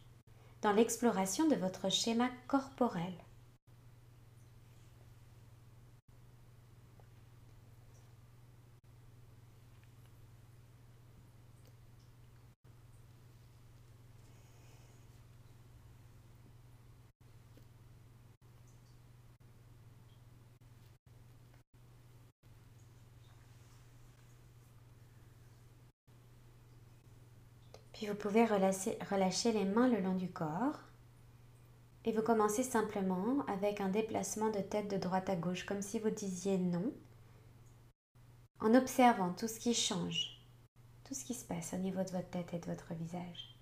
dans 0.62 0.73
l'exploration 0.73 1.49
de 1.49 1.57
votre 1.57 1.91
schéma 1.91 2.29
corporel. 2.47 3.12
Puis 28.03 28.11
vous 28.11 28.17
pouvez 28.17 28.45
relâcher, 28.45 28.99
relâcher, 29.13 29.53
les 29.53 29.65
mains 29.65 29.87
le 29.87 30.01
long 30.01 30.17
du 30.17 30.29
corps. 30.29 30.81
Et 32.05 32.11
vous 32.11 32.23
commencez 32.23 32.65
simplement 32.65 33.47
avec 33.47 33.81
un 33.81 33.91
déplacement 33.91 34.51
de 34.51 34.59
tête 34.59 34.91
de 34.91 34.97
droite 34.97 35.31
à 35.31 35.37
gauche, 35.37 35.65
comme 35.65 35.83
si 35.83 36.01
vous 36.01 36.11
disiez 36.11 36.59
non, 36.59 36.93
en 38.59 38.75
observant 38.75 39.33
tout 39.33 39.47
ce 39.47 39.61
qui 39.61 39.73
change, 39.73 40.45
tout 41.05 41.15
ce 41.15 41.25
qui 41.25 41.35
se 41.35 41.45
passe 41.45 41.75
au 41.75 41.77
niveau 41.77 42.03
de 42.03 42.11
votre 42.11 42.31
tête 42.31 42.53
et 42.55 42.59
de 42.59 42.67
votre 42.67 42.93
visage. 42.93 43.53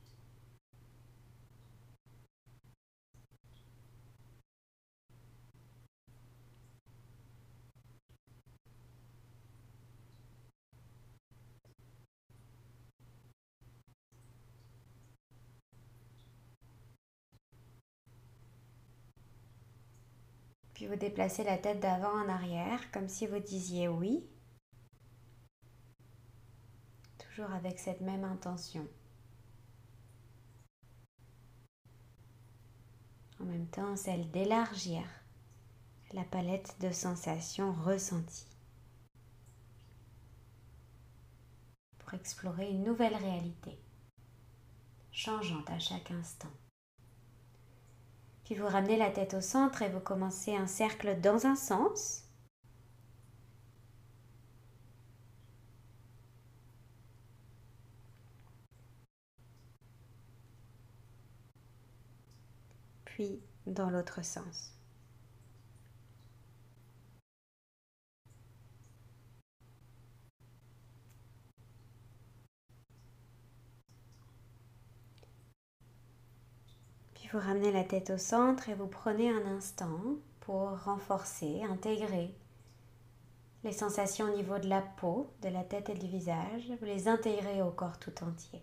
Puis 20.79 20.79
vous 20.90 20.96
déplacez 20.96 21.44
la 21.44 21.56
tête 21.56 21.78
d'avant 21.78 22.10
en 22.10 22.28
arrière, 22.28 22.90
comme 22.90 23.08
si 23.08 23.24
vous 23.24 23.38
disiez 23.38 23.86
oui. 23.86 24.26
Toujours 27.16 27.52
avec 27.52 27.78
cette 27.78 28.00
même 28.00 28.24
intention. 28.24 28.88
En 33.40 33.44
même 33.44 33.68
temps, 33.68 33.94
celle 33.94 34.32
d'élargir 34.32 35.02
la 36.12 36.24
palette 36.24 36.74
de 36.80 36.90
sensations 36.90 37.72
ressenties. 37.72 38.48
Pour 42.00 42.14
explorer 42.14 42.68
une 42.68 42.82
nouvelle 42.82 43.14
réalité, 43.14 43.78
changeante 45.12 45.70
à 45.70 45.78
chaque 45.78 46.10
instant. 46.10 46.50
Puis 48.50 48.58
vous 48.58 48.66
ramenez 48.66 48.96
la 48.96 49.10
tête 49.10 49.34
au 49.34 49.40
centre 49.40 49.80
et 49.82 49.88
vous 49.88 50.00
commencez 50.00 50.56
un 50.56 50.66
cercle 50.66 51.20
dans 51.20 51.46
un 51.46 51.54
sens. 51.54 52.24
Puis 63.04 63.40
dans 63.66 63.88
l'autre 63.88 64.24
sens. 64.24 64.79
Vous 77.32 77.38
ramenez 77.38 77.70
la 77.70 77.84
tête 77.84 78.10
au 78.10 78.18
centre 78.18 78.68
et 78.68 78.74
vous 78.74 78.88
prenez 78.88 79.30
un 79.30 79.46
instant 79.46 80.00
pour 80.40 80.82
renforcer, 80.82 81.62
intégrer 81.62 82.34
les 83.62 83.72
sensations 83.72 84.26
au 84.26 84.36
niveau 84.36 84.58
de 84.58 84.68
la 84.68 84.80
peau, 84.80 85.30
de 85.42 85.48
la 85.48 85.62
tête 85.62 85.90
et 85.90 85.94
du 85.94 86.08
visage. 86.08 86.72
Vous 86.80 86.86
les 86.86 87.06
intégrez 87.06 87.62
au 87.62 87.70
corps 87.70 87.98
tout 87.98 88.24
entier. 88.24 88.62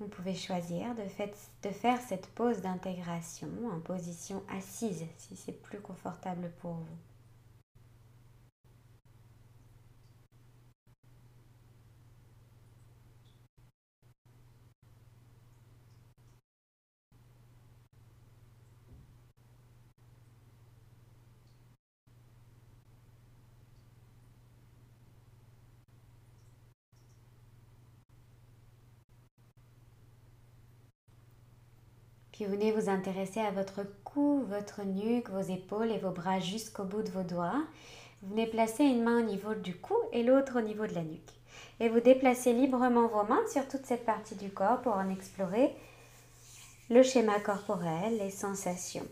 Vous 0.00 0.08
pouvez 0.08 0.34
choisir 0.34 0.94
de, 0.94 1.70
faire 1.70 2.00
cette 2.00 2.26
pause 2.28 2.62
d'intégration 2.62 3.50
en 3.70 3.80
position 3.80 4.42
assise 4.48 5.04
si 5.18 5.36
c'est 5.36 5.60
plus 5.60 5.80
confortable 5.80 6.50
pour 6.60 6.72
vous. 6.72 7.09
Puis 32.40 32.48
venez 32.48 32.72
vous 32.72 32.88
intéresser 32.88 33.40
à 33.40 33.50
votre 33.50 33.82
cou, 34.02 34.46
votre 34.48 34.82
nuque, 34.82 35.28
vos 35.28 35.42
épaules 35.42 35.90
et 35.90 35.98
vos 35.98 36.10
bras 36.10 36.40
jusqu'au 36.40 36.84
bout 36.84 37.02
de 37.02 37.10
vos 37.10 37.22
doigts. 37.22 37.62
Vous 38.22 38.30
venez 38.30 38.46
placer 38.46 38.82
une 38.82 39.02
main 39.02 39.18
au 39.18 39.26
niveau 39.26 39.52
du 39.52 39.76
cou 39.76 39.92
et 40.14 40.22
l'autre 40.22 40.58
au 40.58 40.62
niveau 40.62 40.86
de 40.86 40.94
la 40.94 41.02
nuque. 41.02 41.34
Et 41.80 41.90
vous 41.90 42.00
déplacez 42.00 42.54
librement 42.54 43.08
vos 43.08 43.24
mains 43.24 43.46
sur 43.52 43.68
toute 43.68 43.84
cette 43.84 44.06
partie 44.06 44.36
du 44.36 44.48
corps 44.48 44.80
pour 44.80 44.94
en 44.94 45.10
explorer 45.10 45.74
le 46.88 47.02
schéma 47.02 47.38
corporel, 47.40 48.16
les 48.16 48.30
sensations. 48.30 49.06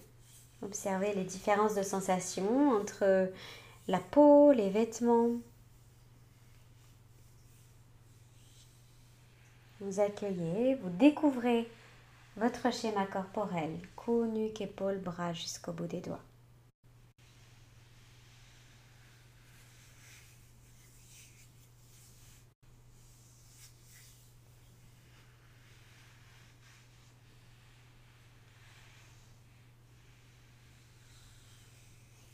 Observez 0.63 1.13
les 1.13 1.25
différences 1.25 1.75
de 1.75 1.83
sensations 1.83 2.71
entre 2.81 3.31
la 3.89 3.99
peau, 3.99 4.53
les 4.53 4.71
vêtements. 4.71 5.33
Vous 9.83 10.01
accueillez, 10.01 10.77
vous 10.77 10.89
découvrez 10.89 11.69
votre 12.39 12.73
schéma 12.73 13.05
corporel, 13.07 13.81
cou, 13.97 14.25
nuque, 14.27 14.61
épaules, 14.61 14.99
bras 14.99 15.33
jusqu'au 15.33 15.73
bout 15.73 15.87
des 15.87 16.01
doigts. 16.01 16.21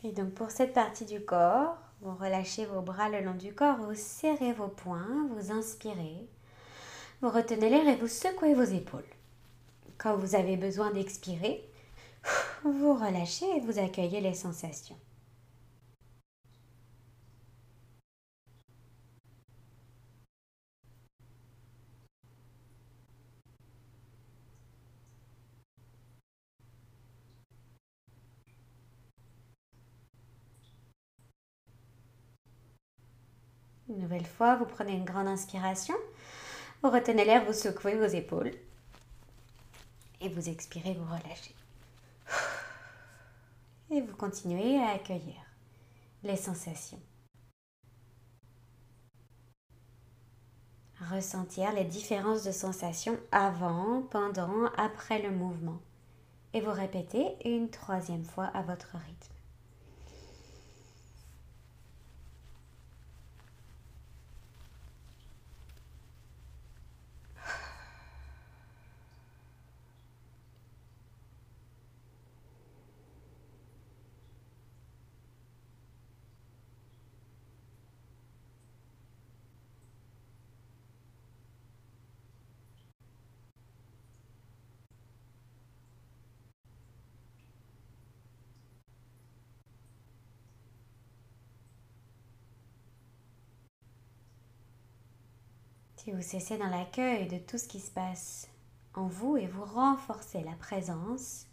Et 0.06 0.12
donc 0.12 0.34
pour 0.34 0.50
cette 0.50 0.74
partie 0.74 1.06
du 1.06 1.24
corps, 1.24 1.78
vous 2.02 2.14
relâchez 2.14 2.66
vos 2.66 2.82
bras 2.82 3.08
le 3.08 3.22
long 3.22 3.32
du 3.32 3.54
corps, 3.54 3.78
vous 3.78 3.94
serrez 3.94 4.52
vos 4.52 4.68
poings, 4.68 5.28
vous 5.30 5.50
inspirez, 5.50 6.28
vous 7.22 7.30
retenez 7.30 7.70
l'air 7.70 7.88
et 7.88 7.96
vous 7.96 8.06
secouez 8.06 8.52
vos 8.52 8.64
épaules. 8.64 9.02
Quand 10.04 10.18
vous 10.18 10.34
avez 10.34 10.58
besoin 10.58 10.90
d'expirer, 10.90 11.66
vous 12.62 12.92
relâchez 12.92 13.46
et 13.56 13.60
vous 13.60 13.78
accueillez 13.78 14.20
les 14.20 14.34
sensations. 14.34 14.98
Une 33.88 34.00
nouvelle 34.00 34.26
fois, 34.26 34.56
vous 34.56 34.66
prenez 34.66 34.92
une 34.92 35.06
grande 35.06 35.28
inspiration, 35.28 35.94
vous 36.82 36.90
retenez 36.90 37.24
l'air, 37.24 37.46
vous 37.46 37.54
secouez 37.54 37.96
vos 37.96 38.04
épaules. 38.04 38.52
Et 40.24 40.30
vous 40.30 40.48
expirez, 40.48 40.94
vous 40.94 41.04
relâchez. 41.04 41.54
Et 43.90 44.00
vous 44.00 44.16
continuez 44.16 44.82
à 44.82 44.92
accueillir 44.92 45.36
les 46.22 46.36
sensations. 46.36 47.00
Ressentir 51.10 51.74
les 51.74 51.84
différences 51.84 52.42
de 52.42 52.52
sensations 52.52 53.18
avant, 53.32 54.00
pendant, 54.10 54.64
après 54.78 55.20
le 55.20 55.30
mouvement. 55.30 55.78
Et 56.54 56.62
vous 56.62 56.72
répétez 56.72 57.36
une 57.44 57.68
troisième 57.68 58.24
fois 58.24 58.46
à 58.46 58.62
votre 58.62 58.96
rythme. 58.96 59.33
Si 96.04 96.12
vous 96.12 96.20
cessez 96.20 96.58
dans 96.58 96.68
l'accueil 96.68 97.28
de 97.28 97.38
tout 97.38 97.56
ce 97.56 97.66
qui 97.66 97.80
se 97.80 97.90
passe 97.90 98.50
en 98.92 99.06
vous 99.06 99.38
et 99.38 99.46
vous 99.46 99.64
renforcez 99.64 100.44
la 100.44 100.52
présence 100.52 101.46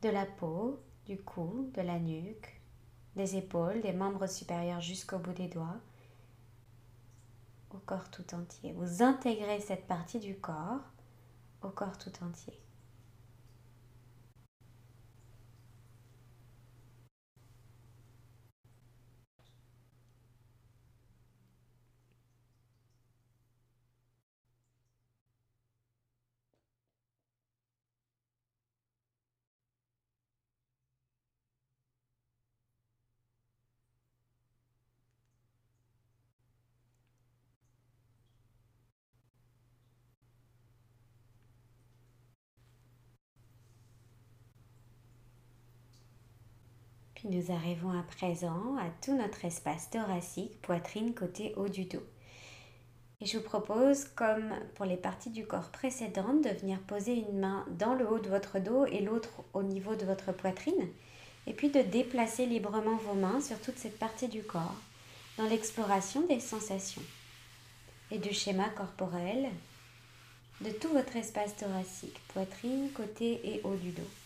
de 0.00 0.10
la 0.10 0.26
peau, 0.26 0.78
du 1.06 1.18
cou, 1.18 1.72
de 1.74 1.82
la 1.82 1.98
nuque, 1.98 2.60
des 3.16 3.34
épaules, 3.34 3.80
des 3.80 3.92
membres 3.92 4.28
supérieurs 4.28 4.80
jusqu'au 4.80 5.18
bout 5.18 5.32
des 5.32 5.48
doigts, 5.48 5.80
au 7.72 7.78
corps 7.78 8.08
tout 8.12 8.32
entier. 8.32 8.72
Vous 8.74 9.02
intégrez 9.02 9.58
cette 9.58 9.88
partie 9.88 10.20
du 10.20 10.36
corps 10.36 10.92
au 11.60 11.68
corps 11.70 11.98
tout 11.98 12.12
entier. 12.22 12.63
Nous 47.24 47.50
arrivons 47.50 47.90
à 47.90 48.02
présent 48.02 48.76
à 48.76 48.90
tout 49.02 49.16
notre 49.16 49.44
espace 49.46 49.88
thoracique, 49.90 50.60
poitrine, 50.60 51.14
côté 51.14 51.54
haut 51.56 51.68
du 51.68 51.86
dos. 51.86 52.02
Et 53.20 53.26
je 53.26 53.38
vous 53.38 53.44
propose, 53.44 54.04
comme 54.14 54.52
pour 54.74 54.84
les 54.84 54.98
parties 54.98 55.30
du 55.30 55.46
corps 55.46 55.70
précédentes, 55.70 56.44
de 56.44 56.50
venir 56.50 56.78
poser 56.80 57.14
une 57.14 57.40
main 57.40 57.64
dans 57.70 57.94
le 57.94 58.06
haut 58.06 58.18
de 58.18 58.28
votre 58.28 58.58
dos 58.58 58.84
et 58.84 59.00
l'autre 59.00 59.30
au 59.54 59.62
niveau 59.62 59.94
de 59.94 60.04
votre 60.04 60.32
poitrine, 60.32 60.88
et 61.46 61.54
puis 61.54 61.70
de 61.70 61.80
déplacer 61.80 62.44
librement 62.44 62.96
vos 62.96 63.14
mains 63.14 63.40
sur 63.40 63.58
toute 63.60 63.78
cette 63.78 63.98
partie 63.98 64.28
du 64.28 64.42
corps, 64.42 64.76
dans 65.38 65.46
l'exploration 65.46 66.26
des 66.26 66.40
sensations 66.40 67.02
et 68.10 68.18
du 68.18 68.34
schéma 68.34 68.68
corporel 68.68 69.48
de 70.60 70.70
tout 70.70 70.88
votre 70.88 71.16
espace 71.16 71.56
thoracique, 71.56 72.20
poitrine, 72.28 72.90
côté 72.94 73.40
et 73.44 73.62
haut 73.64 73.76
du 73.76 73.90
dos. 73.90 74.23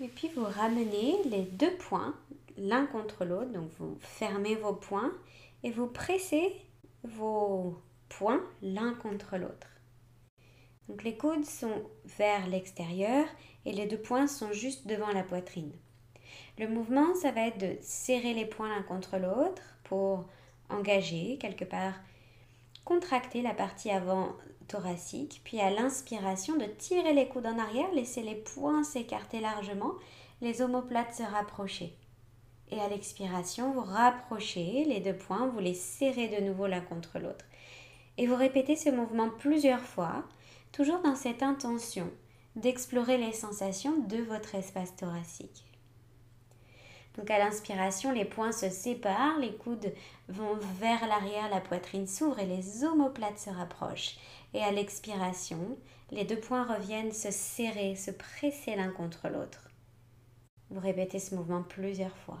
Et 0.00 0.08
puis 0.08 0.28
vous 0.34 0.44
ramenez 0.44 1.22
les 1.24 1.42
deux 1.42 1.74
points 1.76 2.14
l'un 2.56 2.86
contre 2.86 3.24
l'autre. 3.24 3.50
Donc 3.52 3.70
vous 3.78 3.96
fermez 4.00 4.54
vos 4.56 4.74
poings 4.74 5.12
et 5.62 5.70
vous 5.70 5.86
pressez 5.86 6.54
vos 7.02 7.80
poings 8.08 8.42
l'un 8.62 8.94
contre 8.94 9.36
l'autre. 9.36 9.68
Donc 10.88 11.02
les 11.02 11.16
coudes 11.16 11.44
sont 11.44 11.82
vers 12.04 12.46
l'extérieur 12.46 13.26
et 13.66 13.72
les 13.72 13.86
deux 13.86 13.98
poings 13.98 14.26
sont 14.26 14.52
juste 14.52 14.86
devant 14.86 15.10
la 15.12 15.22
poitrine. 15.22 15.72
Le 16.58 16.68
mouvement, 16.68 17.14
ça 17.14 17.30
va 17.30 17.46
être 17.46 17.58
de 17.58 17.76
serrer 17.82 18.34
les 18.34 18.46
poings 18.46 18.68
l'un 18.68 18.82
contre 18.82 19.18
l'autre 19.18 19.62
pour 19.84 20.26
engager 20.70 21.38
quelque 21.38 21.64
part, 21.64 21.94
contracter 22.84 23.42
la 23.42 23.54
partie 23.54 23.90
avant 23.90 24.34
thoracique, 24.68 25.40
puis 25.44 25.60
à 25.60 25.70
l'inspiration 25.70 26.56
de 26.56 26.64
tirer 26.64 27.12
les 27.12 27.28
coudes 27.28 27.46
en 27.46 27.58
arrière, 27.58 27.90
laisser 27.92 28.22
les 28.22 28.34
poings 28.34 28.84
s'écarter 28.84 29.40
largement, 29.40 29.94
les 30.40 30.62
omoplates 30.62 31.14
se 31.14 31.22
rapprocher. 31.22 31.96
Et 32.70 32.80
à 32.80 32.88
l'expiration, 32.88 33.72
vous 33.72 33.80
rapprochez 33.80 34.84
les 34.84 35.00
deux 35.00 35.16
poings, 35.16 35.48
vous 35.48 35.60
les 35.60 35.74
serrez 35.74 36.28
de 36.28 36.44
nouveau 36.44 36.66
l'un 36.66 36.82
contre 36.82 37.18
l'autre. 37.18 37.46
Et 38.18 38.26
vous 38.26 38.36
répétez 38.36 38.76
ce 38.76 38.90
mouvement 38.90 39.30
plusieurs 39.30 39.80
fois, 39.80 40.24
toujours 40.72 41.00
dans 41.00 41.16
cette 41.16 41.42
intention 41.42 42.10
d'explorer 42.56 43.16
les 43.18 43.32
sensations 43.32 43.98
de 43.98 44.18
votre 44.18 44.54
espace 44.54 44.94
thoracique. 44.96 45.64
Donc 47.16 47.30
à 47.30 47.38
l'inspiration, 47.38 48.12
les 48.12 48.24
poings 48.24 48.52
se 48.52 48.70
séparent, 48.70 49.38
les 49.38 49.54
coudes 49.54 49.92
vont 50.28 50.56
vers 50.78 51.06
l'arrière, 51.08 51.50
la 51.50 51.60
poitrine 51.60 52.06
s'ouvre 52.06 52.38
et 52.38 52.46
les 52.46 52.84
omoplates 52.84 53.38
se 53.38 53.50
rapprochent. 53.50 54.16
Et 54.54 54.62
à 54.62 54.72
l'expiration, 54.72 55.78
les 56.10 56.24
deux 56.24 56.40
poings 56.40 56.64
reviennent 56.64 57.12
se 57.12 57.30
serrer, 57.30 57.96
se 57.96 58.10
presser 58.10 58.76
l'un 58.76 58.90
contre 58.90 59.28
l'autre. 59.28 59.68
Vous 60.70 60.80
répétez 60.80 61.18
ce 61.18 61.34
mouvement 61.34 61.62
plusieurs 61.62 62.16
fois. 62.16 62.40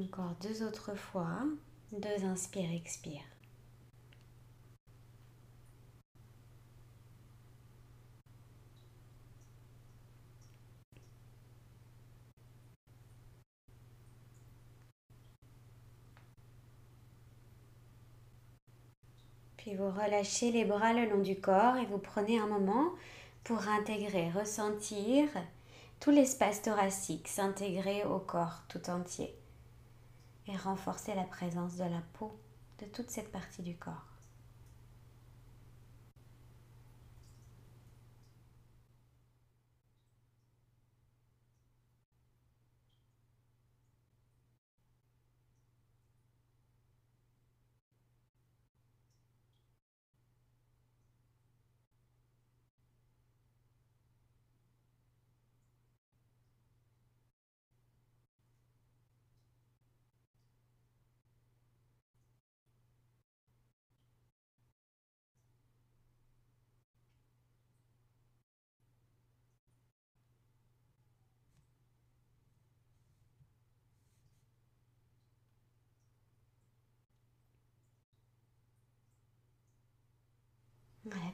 Encore 0.00 0.34
deux 0.40 0.62
autres 0.62 0.94
fois. 0.94 1.40
Deux 1.92 2.24
inspire, 2.24 2.72
expire. 2.72 3.20
Puis 19.56 19.74
vous 19.74 19.90
relâchez 19.90 20.50
les 20.50 20.64
bras 20.64 20.94
le 20.94 21.10
long 21.10 21.20
du 21.20 21.38
corps 21.38 21.76
et 21.76 21.84
vous 21.84 21.98
prenez 21.98 22.38
un 22.38 22.46
moment 22.46 22.90
pour 23.44 23.68
intégrer, 23.68 24.30
ressentir 24.30 25.28
tout 25.98 26.10
l'espace 26.10 26.62
thoracique 26.62 27.28
s'intégrer 27.28 28.04
au 28.04 28.18
corps 28.18 28.62
tout 28.68 28.88
entier 28.88 29.39
et 30.50 30.56
renforcer 30.56 31.14
la 31.14 31.24
présence 31.24 31.76
de 31.76 31.84
la 31.84 32.02
peau 32.14 32.38
de 32.80 32.86
toute 32.86 33.10
cette 33.10 33.30
partie 33.30 33.62
du 33.62 33.76
corps. 33.76 34.09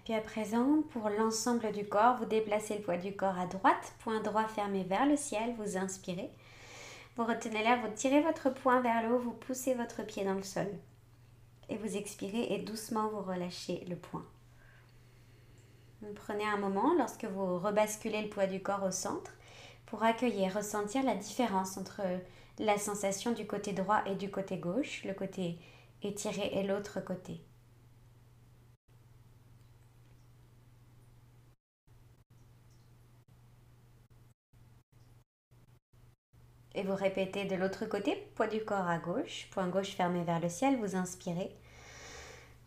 Puis 0.06 0.14
à 0.14 0.20
présent, 0.20 0.82
pour 0.90 1.08
l'ensemble 1.08 1.72
du 1.72 1.84
corps, 1.84 2.16
vous 2.18 2.26
déplacez 2.26 2.76
le 2.76 2.82
poids 2.82 2.96
du 2.96 3.16
corps 3.16 3.40
à 3.40 3.46
droite, 3.46 3.92
point 3.98 4.20
droit 4.20 4.46
fermé 4.46 4.84
vers 4.84 5.04
le 5.04 5.16
ciel, 5.16 5.56
vous 5.58 5.76
inspirez. 5.76 6.30
Vous 7.16 7.24
retenez 7.24 7.64
là, 7.64 7.80
vous 7.82 7.92
tirez 7.92 8.20
votre 8.20 8.50
poing 8.50 8.80
vers 8.82 9.02
le 9.02 9.12
haut, 9.12 9.18
vous 9.18 9.32
poussez 9.32 9.74
votre 9.74 10.06
pied 10.06 10.24
dans 10.24 10.34
le 10.34 10.44
sol. 10.44 10.68
Et 11.68 11.76
vous 11.76 11.96
expirez 11.96 12.54
et 12.54 12.60
doucement 12.60 13.08
vous 13.08 13.20
relâchez 13.20 13.84
le 13.88 13.96
poing. 13.96 14.24
Prenez 16.14 16.44
un 16.44 16.58
moment 16.58 16.94
lorsque 16.96 17.24
vous 17.24 17.58
rebasculez 17.58 18.22
le 18.22 18.28
poids 18.28 18.46
du 18.46 18.62
corps 18.62 18.84
au 18.84 18.92
centre 18.92 19.32
pour 19.86 20.04
accueillir, 20.04 20.54
ressentir 20.54 21.02
la 21.02 21.16
différence 21.16 21.76
entre 21.78 22.02
la 22.60 22.78
sensation 22.78 23.32
du 23.32 23.44
côté 23.44 23.72
droit 23.72 24.02
et 24.06 24.14
du 24.14 24.30
côté 24.30 24.58
gauche, 24.58 25.02
le 25.02 25.14
côté 25.14 25.58
étiré 26.04 26.52
et 26.52 26.62
l'autre 26.62 27.00
côté. 27.00 27.40
Et 36.76 36.82
vous 36.82 36.94
répétez 36.94 37.46
de 37.46 37.56
l'autre 37.56 37.86
côté, 37.86 38.14
poids 38.34 38.48
du 38.48 38.62
corps 38.62 38.86
à 38.86 38.98
gauche, 38.98 39.48
point 39.50 39.66
gauche 39.66 39.96
fermé 39.96 40.22
vers 40.24 40.40
le 40.40 40.50
ciel, 40.50 40.76
vous 40.76 40.94
inspirez. 40.94 41.56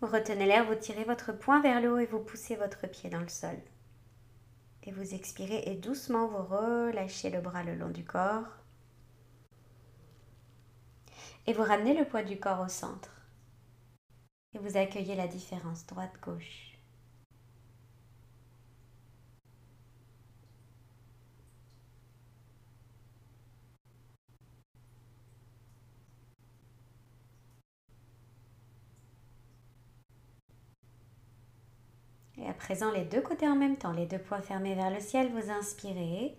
Vous 0.02 0.08
retenez 0.08 0.48
l'air, 0.48 0.65
vous 0.65 0.74
tirez 0.74 1.04
votre 1.04 1.32
poing 1.32 1.62
vers 1.62 1.80
le 1.80 1.93
haut 1.93 2.00
et 2.00 2.08
vous 2.08 2.19
poussez 2.19 2.56
votre 2.56 2.88
pied 2.88 3.12
dans 3.12 3.22
le 3.22 3.28
sol. 3.28 3.56
Et 4.84 4.91
vous 4.91 5.13
expirez 5.13 5.62
et 5.67 5.76
doucement 5.76 6.28
vous 6.28 6.43
relâchez 6.43 7.30
le 7.30 7.39
bras 7.39 7.62
le 7.62 7.76
long 7.76 7.89
du 7.89 8.04
corps. 8.04 8.48
Et 11.45 11.54
vous 11.54 11.63
ramenez 11.63 11.95
le 11.95 12.06
poids 12.06 12.24
du 12.24 12.39
corps 12.39 12.62
au 12.62 12.67
centre. 12.67 13.13
Et 14.56 14.58
vous 14.58 14.76
accueillez 14.76 15.15
la 15.15 15.28
différence 15.28 15.86
droite-gauche. 15.86 16.68
Et 32.41 32.47
à 32.47 32.54
présent, 32.54 32.91
les 32.91 33.04
deux 33.04 33.21
côtés 33.21 33.47
en 33.47 33.56
même 33.56 33.78
temps, 33.78 33.91
les 33.91 34.06
deux 34.06 34.19
poings 34.19 34.41
fermés 34.41 34.75
vers 34.75 34.91
le 34.91 34.99
ciel, 34.99 35.30
vous 35.32 35.52
inspirez. 35.52 36.38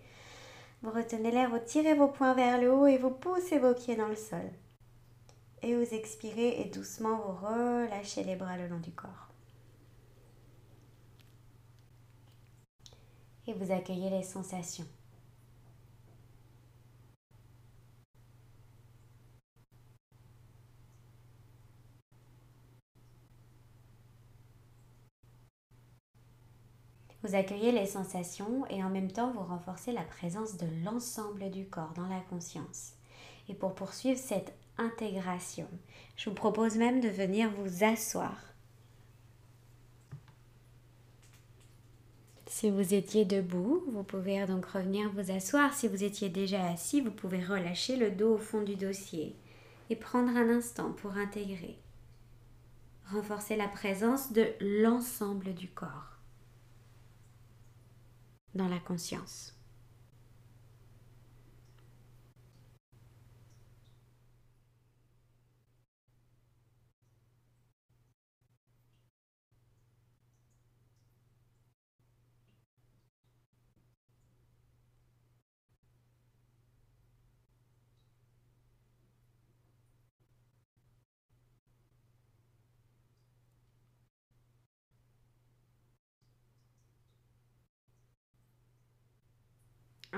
Vous 0.81 0.89
retenez 0.89 1.29
l'air, 1.31 1.49
vous 1.49 1.59
tirez 1.59 1.93
vos 1.93 2.07
poings 2.07 2.33
vers 2.33 2.59
le 2.59 2.71
haut 2.73 2.87
et 2.87 2.97
vous 2.97 3.11
poussez 3.11 3.59
vos 3.59 3.73
pieds 3.73 3.95
dans 3.95 4.07
le 4.07 4.15
sol. 4.15 4.49
Et 5.61 5.75
vous 5.75 5.93
expirez 5.93 6.59
et 6.61 6.65
doucement 6.65 7.17
vous 7.17 7.45
relâchez 7.45 8.23
les 8.23 8.35
bras 8.35 8.57
le 8.57 8.67
long 8.67 8.79
du 8.79 8.91
corps. 8.91 9.27
Et 13.45 13.53
vous 13.53 13.71
accueillez 13.71 14.09
les 14.09 14.23
sensations. 14.23 14.87
Vous 27.23 27.35
accueillez 27.35 27.71
les 27.71 27.85
sensations 27.85 28.65
et 28.69 28.83
en 28.83 28.89
même 28.89 29.11
temps 29.11 29.31
vous 29.31 29.43
renforcez 29.43 29.91
la 29.91 30.01
présence 30.01 30.57
de 30.57 30.65
l'ensemble 30.83 31.51
du 31.51 31.65
corps 31.65 31.93
dans 31.95 32.07
la 32.07 32.19
conscience. 32.29 32.93
Et 33.47 33.53
pour 33.53 33.75
poursuivre 33.75 34.19
cette 34.19 34.53
intégration, 34.77 35.67
je 36.15 36.29
vous 36.29 36.35
propose 36.35 36.77
même 36.77 36.99
de 36.99 37.09
venir 37.09 37.51
vous 37.51 37.83
asseoir. 37.83 38.35
Si 42.47 42.69
vous 42.71 42.93
étiez 42.93 43.23
debout, 43.23 43.83
vous 43.91 44.03
pouvez 44.03 44.43
donc 44.45 44.65
revenir 44.65 45.11
vous 45.11 45.31
asseoir. 45.31 45.73
Si 45.73 45.87
vous 45.87 46.03
étiez 46.03 46.29
déjà 46.29 46.65
assis, 46.65 47.01
vous 47.01 47.11
pouvez 47.11 47.43
relâcher 47.43 47.97
le 47.97 48.11
dos 48.11 48.33
au 48.33 48.37
fond 48.37 48.61
du 48.61 48.75
dossier 48.75 49.35
et 49.89 49.95
prendre 49.95 50.35
un 50.35 50.49
instant 50.49 50.91
pour 50.91 51.11
intégrer. 51.11 51.77
Renforcer 53.11 53.55
la 53.55 53.67
présence 53.67 54.31
de 54.31 54.47
l'ensemble 54.59 55.53
du 55.53 55.67
corps 55.69 56.10
dans 58.55 58.67
la 58.67 58.79
conscience. 58.79 59.60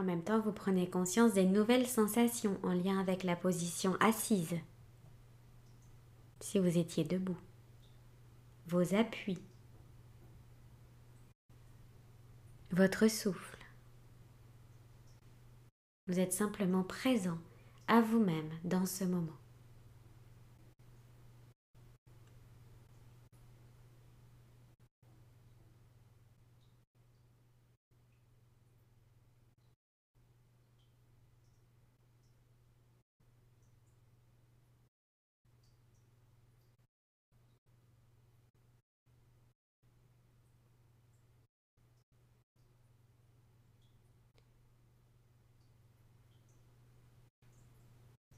En 0.03 0.05
même 0.05 0.21
temps, 0.21 0.41
vous 0.41 0.51
prenez 0.51 0.89
conscience 0.89 1.31
des 1.31 1.45
nouvelles 1.45 1.87
sensations 1.87 2.59
en 2.61 2.73
lien 2.73 2.99
avec 2.99 3.23
la 3.23 3.37
position 3.37 3.95
assise. 4.01 4.59
Si 6.41 6.59
vous 6.59 6.77
étiez 6.77 7.05
debout, 7.05 7.37
vos 8.67 8.95
appuis, 8.95 9.39
votre 12.71 13.07
souffle. 13.07 13.57
Vous 16.07 16.19
êtes 16.19 16.33
simplement 16.33 16.83
présent 16.83 17.37
à 17.87 18.01
vous-même 18.01 18.49
dans 18.65 18.85
ce 18.85 19.05
moment. 19.05 19.37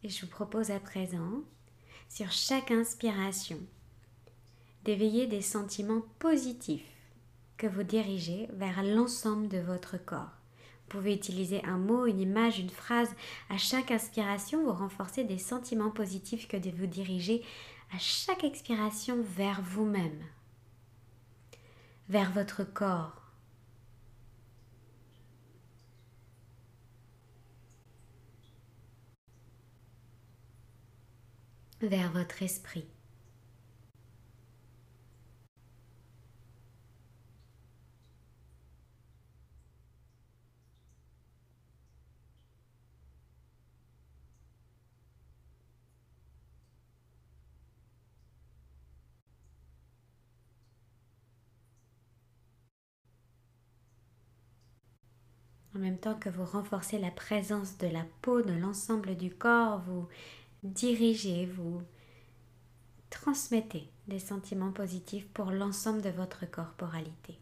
Et 0.06 0.10
je 0.10 0.22
vous 0.22 0.32
propose 0.32 0.70
à 0.70 0.80
présent, 0.80 1.42
sur 2.10 2.32
chaque 2.32 2.70
inspiration, 2.70 3.58
d'éveiller 4.84 5.26
des 5.26 5.42
sentiments 5.42 6.04
positifs 6.20 6.86
que 7.58 7.66
vous 7.66 7.82
dirigez 7.82 8.48
vers 8.54 8.84
l'ensemble 8.84 9.48
de 9.48 9.58
votre 9.58 9.98
corps. 9.98 10.30
Vous 10.30 11.00
pouvez 11.00 11.16
utiliser 11.16 11.66
un 11.66 11.80
mot, 11.80 12.06
une 12.06 12.22
image, 12.22 12.60
une 12.60 12.70
phrase. 12.70 13.16
À 13.50 13.58
chaque 13.58 13.90
inspiration, 13.90 14.64
vous 14.64 14.74
renforcez 14.74 15.24
des 15.24 15.40
sentiments 15.40 15.90
positifs 15.90 16.48
que 16.48 16.58
vous 16.70 16.86
dirigez 16.86 17.44
à 17.92 17.98
chaque 17.98 18.44
expiration 18.44 19.24
vers 19.36 19.64
vous-même. 19.64 20.22
vers 22.10 22.32
votre 22.32 22.64
corps. 22.64 23.25
Vers 31.88 32.12
votre 32.12 32.42
esprit. 32.44 32.86
En 55.76 55.80
même 55.80 55.98
temps 55.98 56.16
que 56.16 56.30
vous 56.30 56.46
renforcez 56.46 56.98
la 57.00 57.12
présence 57.12 57.78
de 57.78 57.88
la 57.88 58.06
peau 58.22 58.42
de 58.42 58.54
l'ensemble 58.54 59.18
du 59.18 59.30
corps, 59.30 59.82
vous 59.82 60.08
dirigez, 60.66 61.46
vous 61.46 61.82
transmettez 63.10 63.90
des 64.08 64.20
sentiments 64.20 64.72
positifs 64.72 65.28
pour 65.30 65.52
l'ensemble 65.52 66.02
de 66.02 66.10
votre 66.10 66.50
corporalité. 66.50 67.40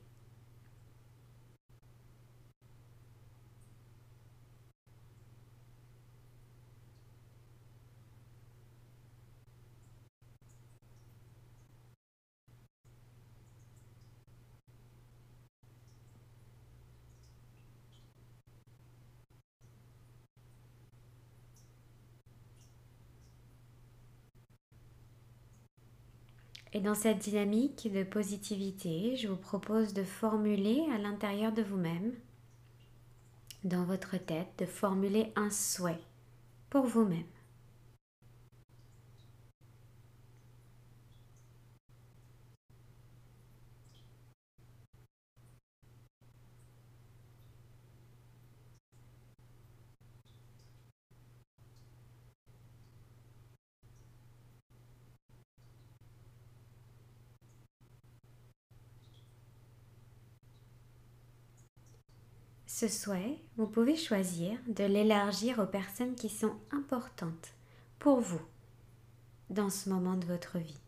Et 26.75 26.79
dans 26.79 26.95
cette 26.95 27.19
dynamique 27.19 27.87
de 27.93 28.03
positivité, 28.03 29.15
je 29.15 29.27
vous 29.27 29.37
propose 29.37 29.93
de 29.93 30.03
formuler 30.03 30.83
à 30.93 30.97
l'intérieur 30.97 31.51
de 31.51 31.61
vous-même, 31.61 32.13
dans 33.63 33.85
votre 33.85 34.17
tête, 34.17 34.49
de 34.57 34.65
formuler 34.65 35.31
un 35.35 35.51
souhait 35.51 36.01
pour 36.71 36.85
vous-même. 36.85 37.23
Ce 62.83 62.89
souhait, 62.89 63.37
vous 63.55 63.65
pouvez 63.65 63.95
choisir 63.95 64.57
de 64.67 64.83
l'élargir 64.83 65.59
aux 65.59 65.65
personnes 65.65 66.15
qui 66.15 66.27
sont 66.27 66.51
importantes 66.69 67.53
pour 67.97 68.19
vous 68.19 68.41
dans 69.49 69.69
ce 69.69 69.89
moment 69.89 70.15
de 70.15 70.25
votre 70.25 70.57
vie. 70.57 70.82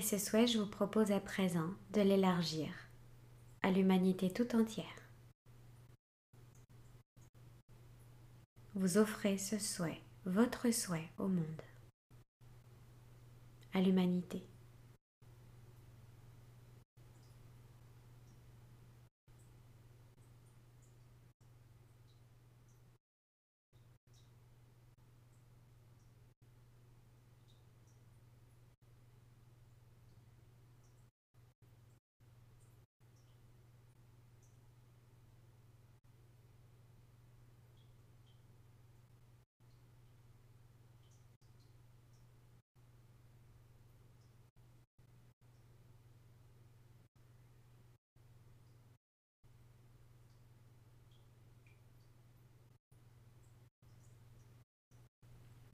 Et 0.00 0.02
ce 0.02 0.16
souhait, 0.16 0.46
je 0.46 0.56
vous 0.56 0.64
propose 0.66 1.12
à 1.12 1.20
présent 1.20 1.74
de 1.92 2.00
l'élargir 2.00 2.72
à 3.60 3.70
l'humanité 3.70 4.32
tout 4.32 4.56
entière. 4.56 4.86
Vous 8.74 8.96
offrez 8.96 9.36
ce 9.36 9.58
souhait, 9.58 10.00
votre 10.24 10.70
souhait 10.70 11.10
au 11.18 11.28
monde, 11.28 11.62
à 13.74 13.82
l'humanité. 13.82 14.42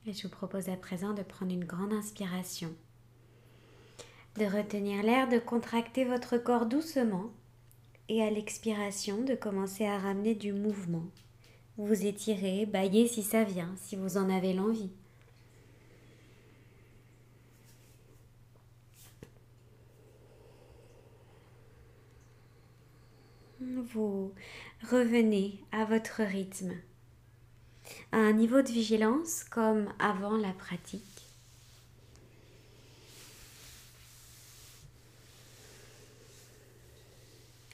Et 0.09 0.13
je 0.13 0.23
vous 0.23 0.29
propose 0.29 0.69
à 0.69 0.77
présent 0.77 1.15
de 1.15 1.23
prendre 1.23 1.53
une 1.53 1.65
grande 1.65 1.93
inspiration, 1.93 2.73
de 4.39 4.45
retenir 4.45 5.03
l'air, 5.03 5.29
de 5.29 5.41
contracter 5.41 6.05
votre 6.05 6.39
corps 6.39 6.67
doucement 6.67 7.33
et 8.09 8.23
à 8.23 8.31
l'expiration 8.31 9.23
de 9.23 9.35
commencer 9.35 9.85
à 9.85 9.99
ramener 9.99 10.37
du 10.37 10.53
mouvement. 10.53 11.07
Vous 11.77 12.07
étirez, 12.07 12.67
baillez 12.67 13.09
si 13.09 13.25
ça 13.25 13.43
vient, 13.43 13.75
si 13.79 13.97
vous 13.97 14.17
en 14.17 14.31
avez 14.31 14.53
l'envie. 14.53 14.93
Vous 23.61 24.33
revenez 24.89 25.59
à 25.73 25.85
votre 25.85 26.23
rythme 26.23 26.75
à 28.13 28.19
un 28.19 28.33
niveau 28.33 28.63
de 28.63 28.69
vigilance 28.69 29.45
comme 29.45 29.93
avant 29.99 30.37
la 30.37 30.53
pratique. 30.53 31.03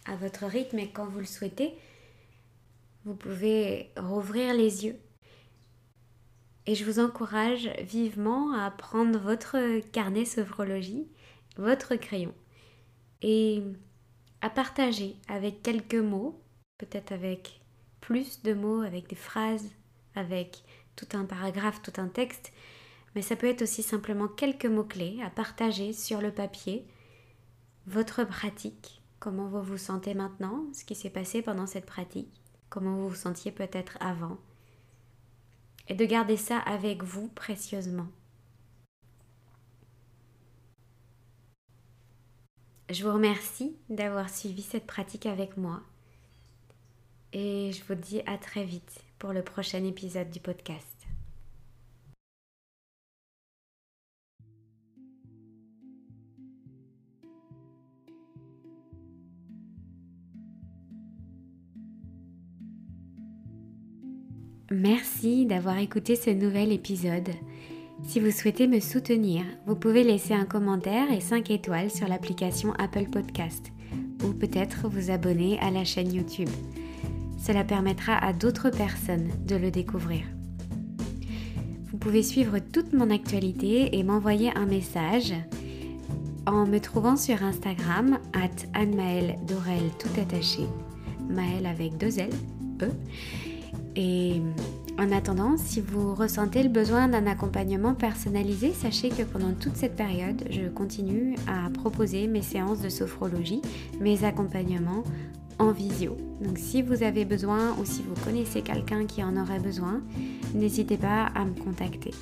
À 0.05 0.17
votre 0.17 0.47
rythme 0.47 0.79
et 0.79 0.91
quand 0.91 1.07
vous 1.07 1.21
le 1.21 1.25
souhaitez, 1.25 1.75
vous 3.05 3.15
pouvez 3.15 3.91
rouvrir 3.97 4.55
les 4.55 4.85
yeux. 4.85 4.97
Et 6.67 6.75
je 6.75 6.85
vous 6.85 7.01
encourage 7.01 7.69
vivement 7.81 8.53
à 8.53 8.71
prendre 8.71 9.19
votre 9.19 9.81
carnet 9.91 10.25
sophrologie, 10.25 11.09
votre 11.57 11.97
crayon, 11.97 12.35
et 13.21 13.63
à 14.41 14.51
partager 14.51 15.17
avec 15.29 15.63
quelques 15.63 15.95
mots, 15.95 16.41
peut-être 16.79 17.13
avec 17.13 17.61
plus 18.01 18.43
de 18.43 18.55
mots, 18.55 18.83
avec 18.83 19.09
des 19.09 19.17
phrases 19.17 19.69
avec 20.15 20.65
tout 20.97 21.09
un 21.15 21.25
paragraphe, 21.25 21.83
tout 21.83 22.01
un 22.01 22.09
texte, 22.09 22.53
mais 23.15 23.23
ça 23.23 23.37
peut 23.37 23.49
être 23.49 23.63
aussi 23.63 23.83
simplement 23.83 24.29
quelques 24.29 24.67
mots-clés 24.67 25.21
à 25.25 25.31
partager 25.31 25.93
sur 25.93 26.21
le 26.21 26.33
papier, 26.33 26.87
votre 27.87 28.25
pratique, 28.25 29.03
comment 29.19 29.49
vous 29.49 29.63
vous 29.63 29.79
sentez 29.79 30.15
maintenant, 30.15 30.65
ce 30.73 30.85
qui 30.85 30.95
s'est 30.95 31.11
passé 31.11 31.43
pendant 31.43 31.67
cette 31.67 31.87
pratique, 31.87 32.43
comment 32.71 32.97
vous 32.97 33.09
vous 33.09 33.15
sentiez 33.15 33.53
peut-être 33.53 33.99
avant, 34.01 34.39
et 35.89 35.95
de 35.95 36.05
garder 36.05 36.37
ça 36.37 36.59
avec 36.59 37.03
vous 37.03 37.29
précieusement. 37.29 38.09
Je 42.93 43.05
vous 43.05 43.15
remercie 43.15 43.75
d'avoir 43.89 44.29
suivi 44.29 44.61
cette 44.61 44.87
pratique 44.87 45.25
avec 45.25 45.57
moi 45.57 45.81
et 47.33 47.73
je 47.73 47.83
vous 47.85 47.95
dis 47.95 48.21
à 48.27 48.37
très 48.37 48.65
vite 48.65 49.02
pour 49.23 49.33
le 49.33 49.43
prochain 49.43 49.85
épisode 49.85 50.31
du 50.31 50.41
podcast. 50.41 51.07
Merci 64.73 65.47
d'avoir 65.47 65.79
écouté 65.79 66.17
ce 66.17 66.31
nouvel 66.31 66.73
épisode 66.73 67.29
Si 68.03 68.19
vous 68.19 68.33
souhaitez 68.33 68.67
me 68.67 68.81
soutenir, 68.81 69.45
vous 69.69 69.77
pouvez 69.77 70.03
laisser 70.03 70.35
un 70.35 70.47
commentaire 70.47 71.13
et 71.13 71.21
5 71.21 71.49
étoiles 71.53 71.93
sur 71.93 72.09
l'application 72.09 72.73
Apple 72.73 73.09
Podcast 73.09 73.71
ou 74.25 74.33
peut-être 74.33 74.89
vous 74.89 75.13
abonner 75.13 75.61
à 75.61 75.71
la 75.71 75.85
chaîne 75.85 76.13
YouTube. 76.13 76.51
Cela 77.43 77.65
permettra 77.65 78.17
à 78.17 78.33
d'autres 78.33 78.71
personnes 78.71 79.29
de 79.49 79.57
le 79.57 79.73
découvrir. 79.73 80.23
Vous 81.91 81.99
pouvez 81.99 82.23
suivre 82.23 82.61
toute 82.61 82.93
mon 82.93 83.11
actualité 83.11 83.99
et 83.99 84.05
m'envoyer 84.05 84.57
un 84.57 84.65
message 84.65 85.35
en 86.47 86.67
me 86.67 86.79
trouvant 86.79 87.17
sur 87.17 87.43
Instagram 87.43 88.19
at 88.33 88.65
Anne-Maëlle 88.75 89.39
Dorel 89.49 89.91
tout 89.99 90.21
attaché, 90.21 90.69
Maëlle 91.29 91.67
avec 91.67 91.99
deux 91.99 92.21
L, 92.21 92.31
E. 92.81 92.91
Et 93.97 94.41
en 94.97 95.11
attendant, 95.11 95.57
si 95.57 95.81
vous 95.81 96.15
ressentez 96.15 96.63
le 96.63 96.69
besoin 96.69 97.09
d'un 97.09 97.27
accompagnement 97.27 97.95
personnalisé, 97.95 98.73
sachez 98.73 99.09
que 99.09 99.23
pendant 99.23 99.53
toute 99.53 99.77
cette 99.77 99.97
période, 99.97 100.45
je 100.49 100.69
continue 100.69 101.35
à 101.49 101.69
proposer 101.71 102.29
mes 102.29 102.43
séances 102.43 102.81
de 102.81 102.89
sophrologie, 102.89 103.63
mes 104.01 104.25
accompagnements 104.25 105.03
Donc 106.41 106.59
si 106.59 106.83
vous 106.83 107.03
avez 107.03 107.25
besoin 107.25 107.77
ou 107.79 107.85
si 107.85 108.03
vous 108.03 108.15
connaissez 108.25 108.63
quelqu'un 108.63 109.07
qui 109.07 109.23
en 109.23 109.37
aurait 109.37 109.61
besoin, 109.61 110.01
n'hésitez 110.55 110.97
pas 110.97 111.27
à 111.27 111.45
me 111.45 111.55
contacter. 111.55 112.13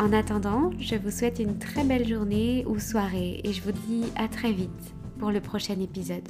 En 0.00 0.12
attendant, 0.12 0.70
je 0.80 0.96
vous 0.96 1.10
souhaite 1.10 1.38
une 1.38 1.58
très 1.58 1.84
belle 1.84 2.08
journée 2.08 2.64
ou 2.66 2.80
soirée 2.80 3.40
et 3.44 3.52
je 3.52 3.62
vous 3.62 3.72
dis 3.72 4.04
à 4.16 4.26
très 4.26 4.52
vite 4.52 4.94
pour 5.18 5.30
le 5.30 5.40
prochain 5.40 5.78
épisode. 5.80 6.28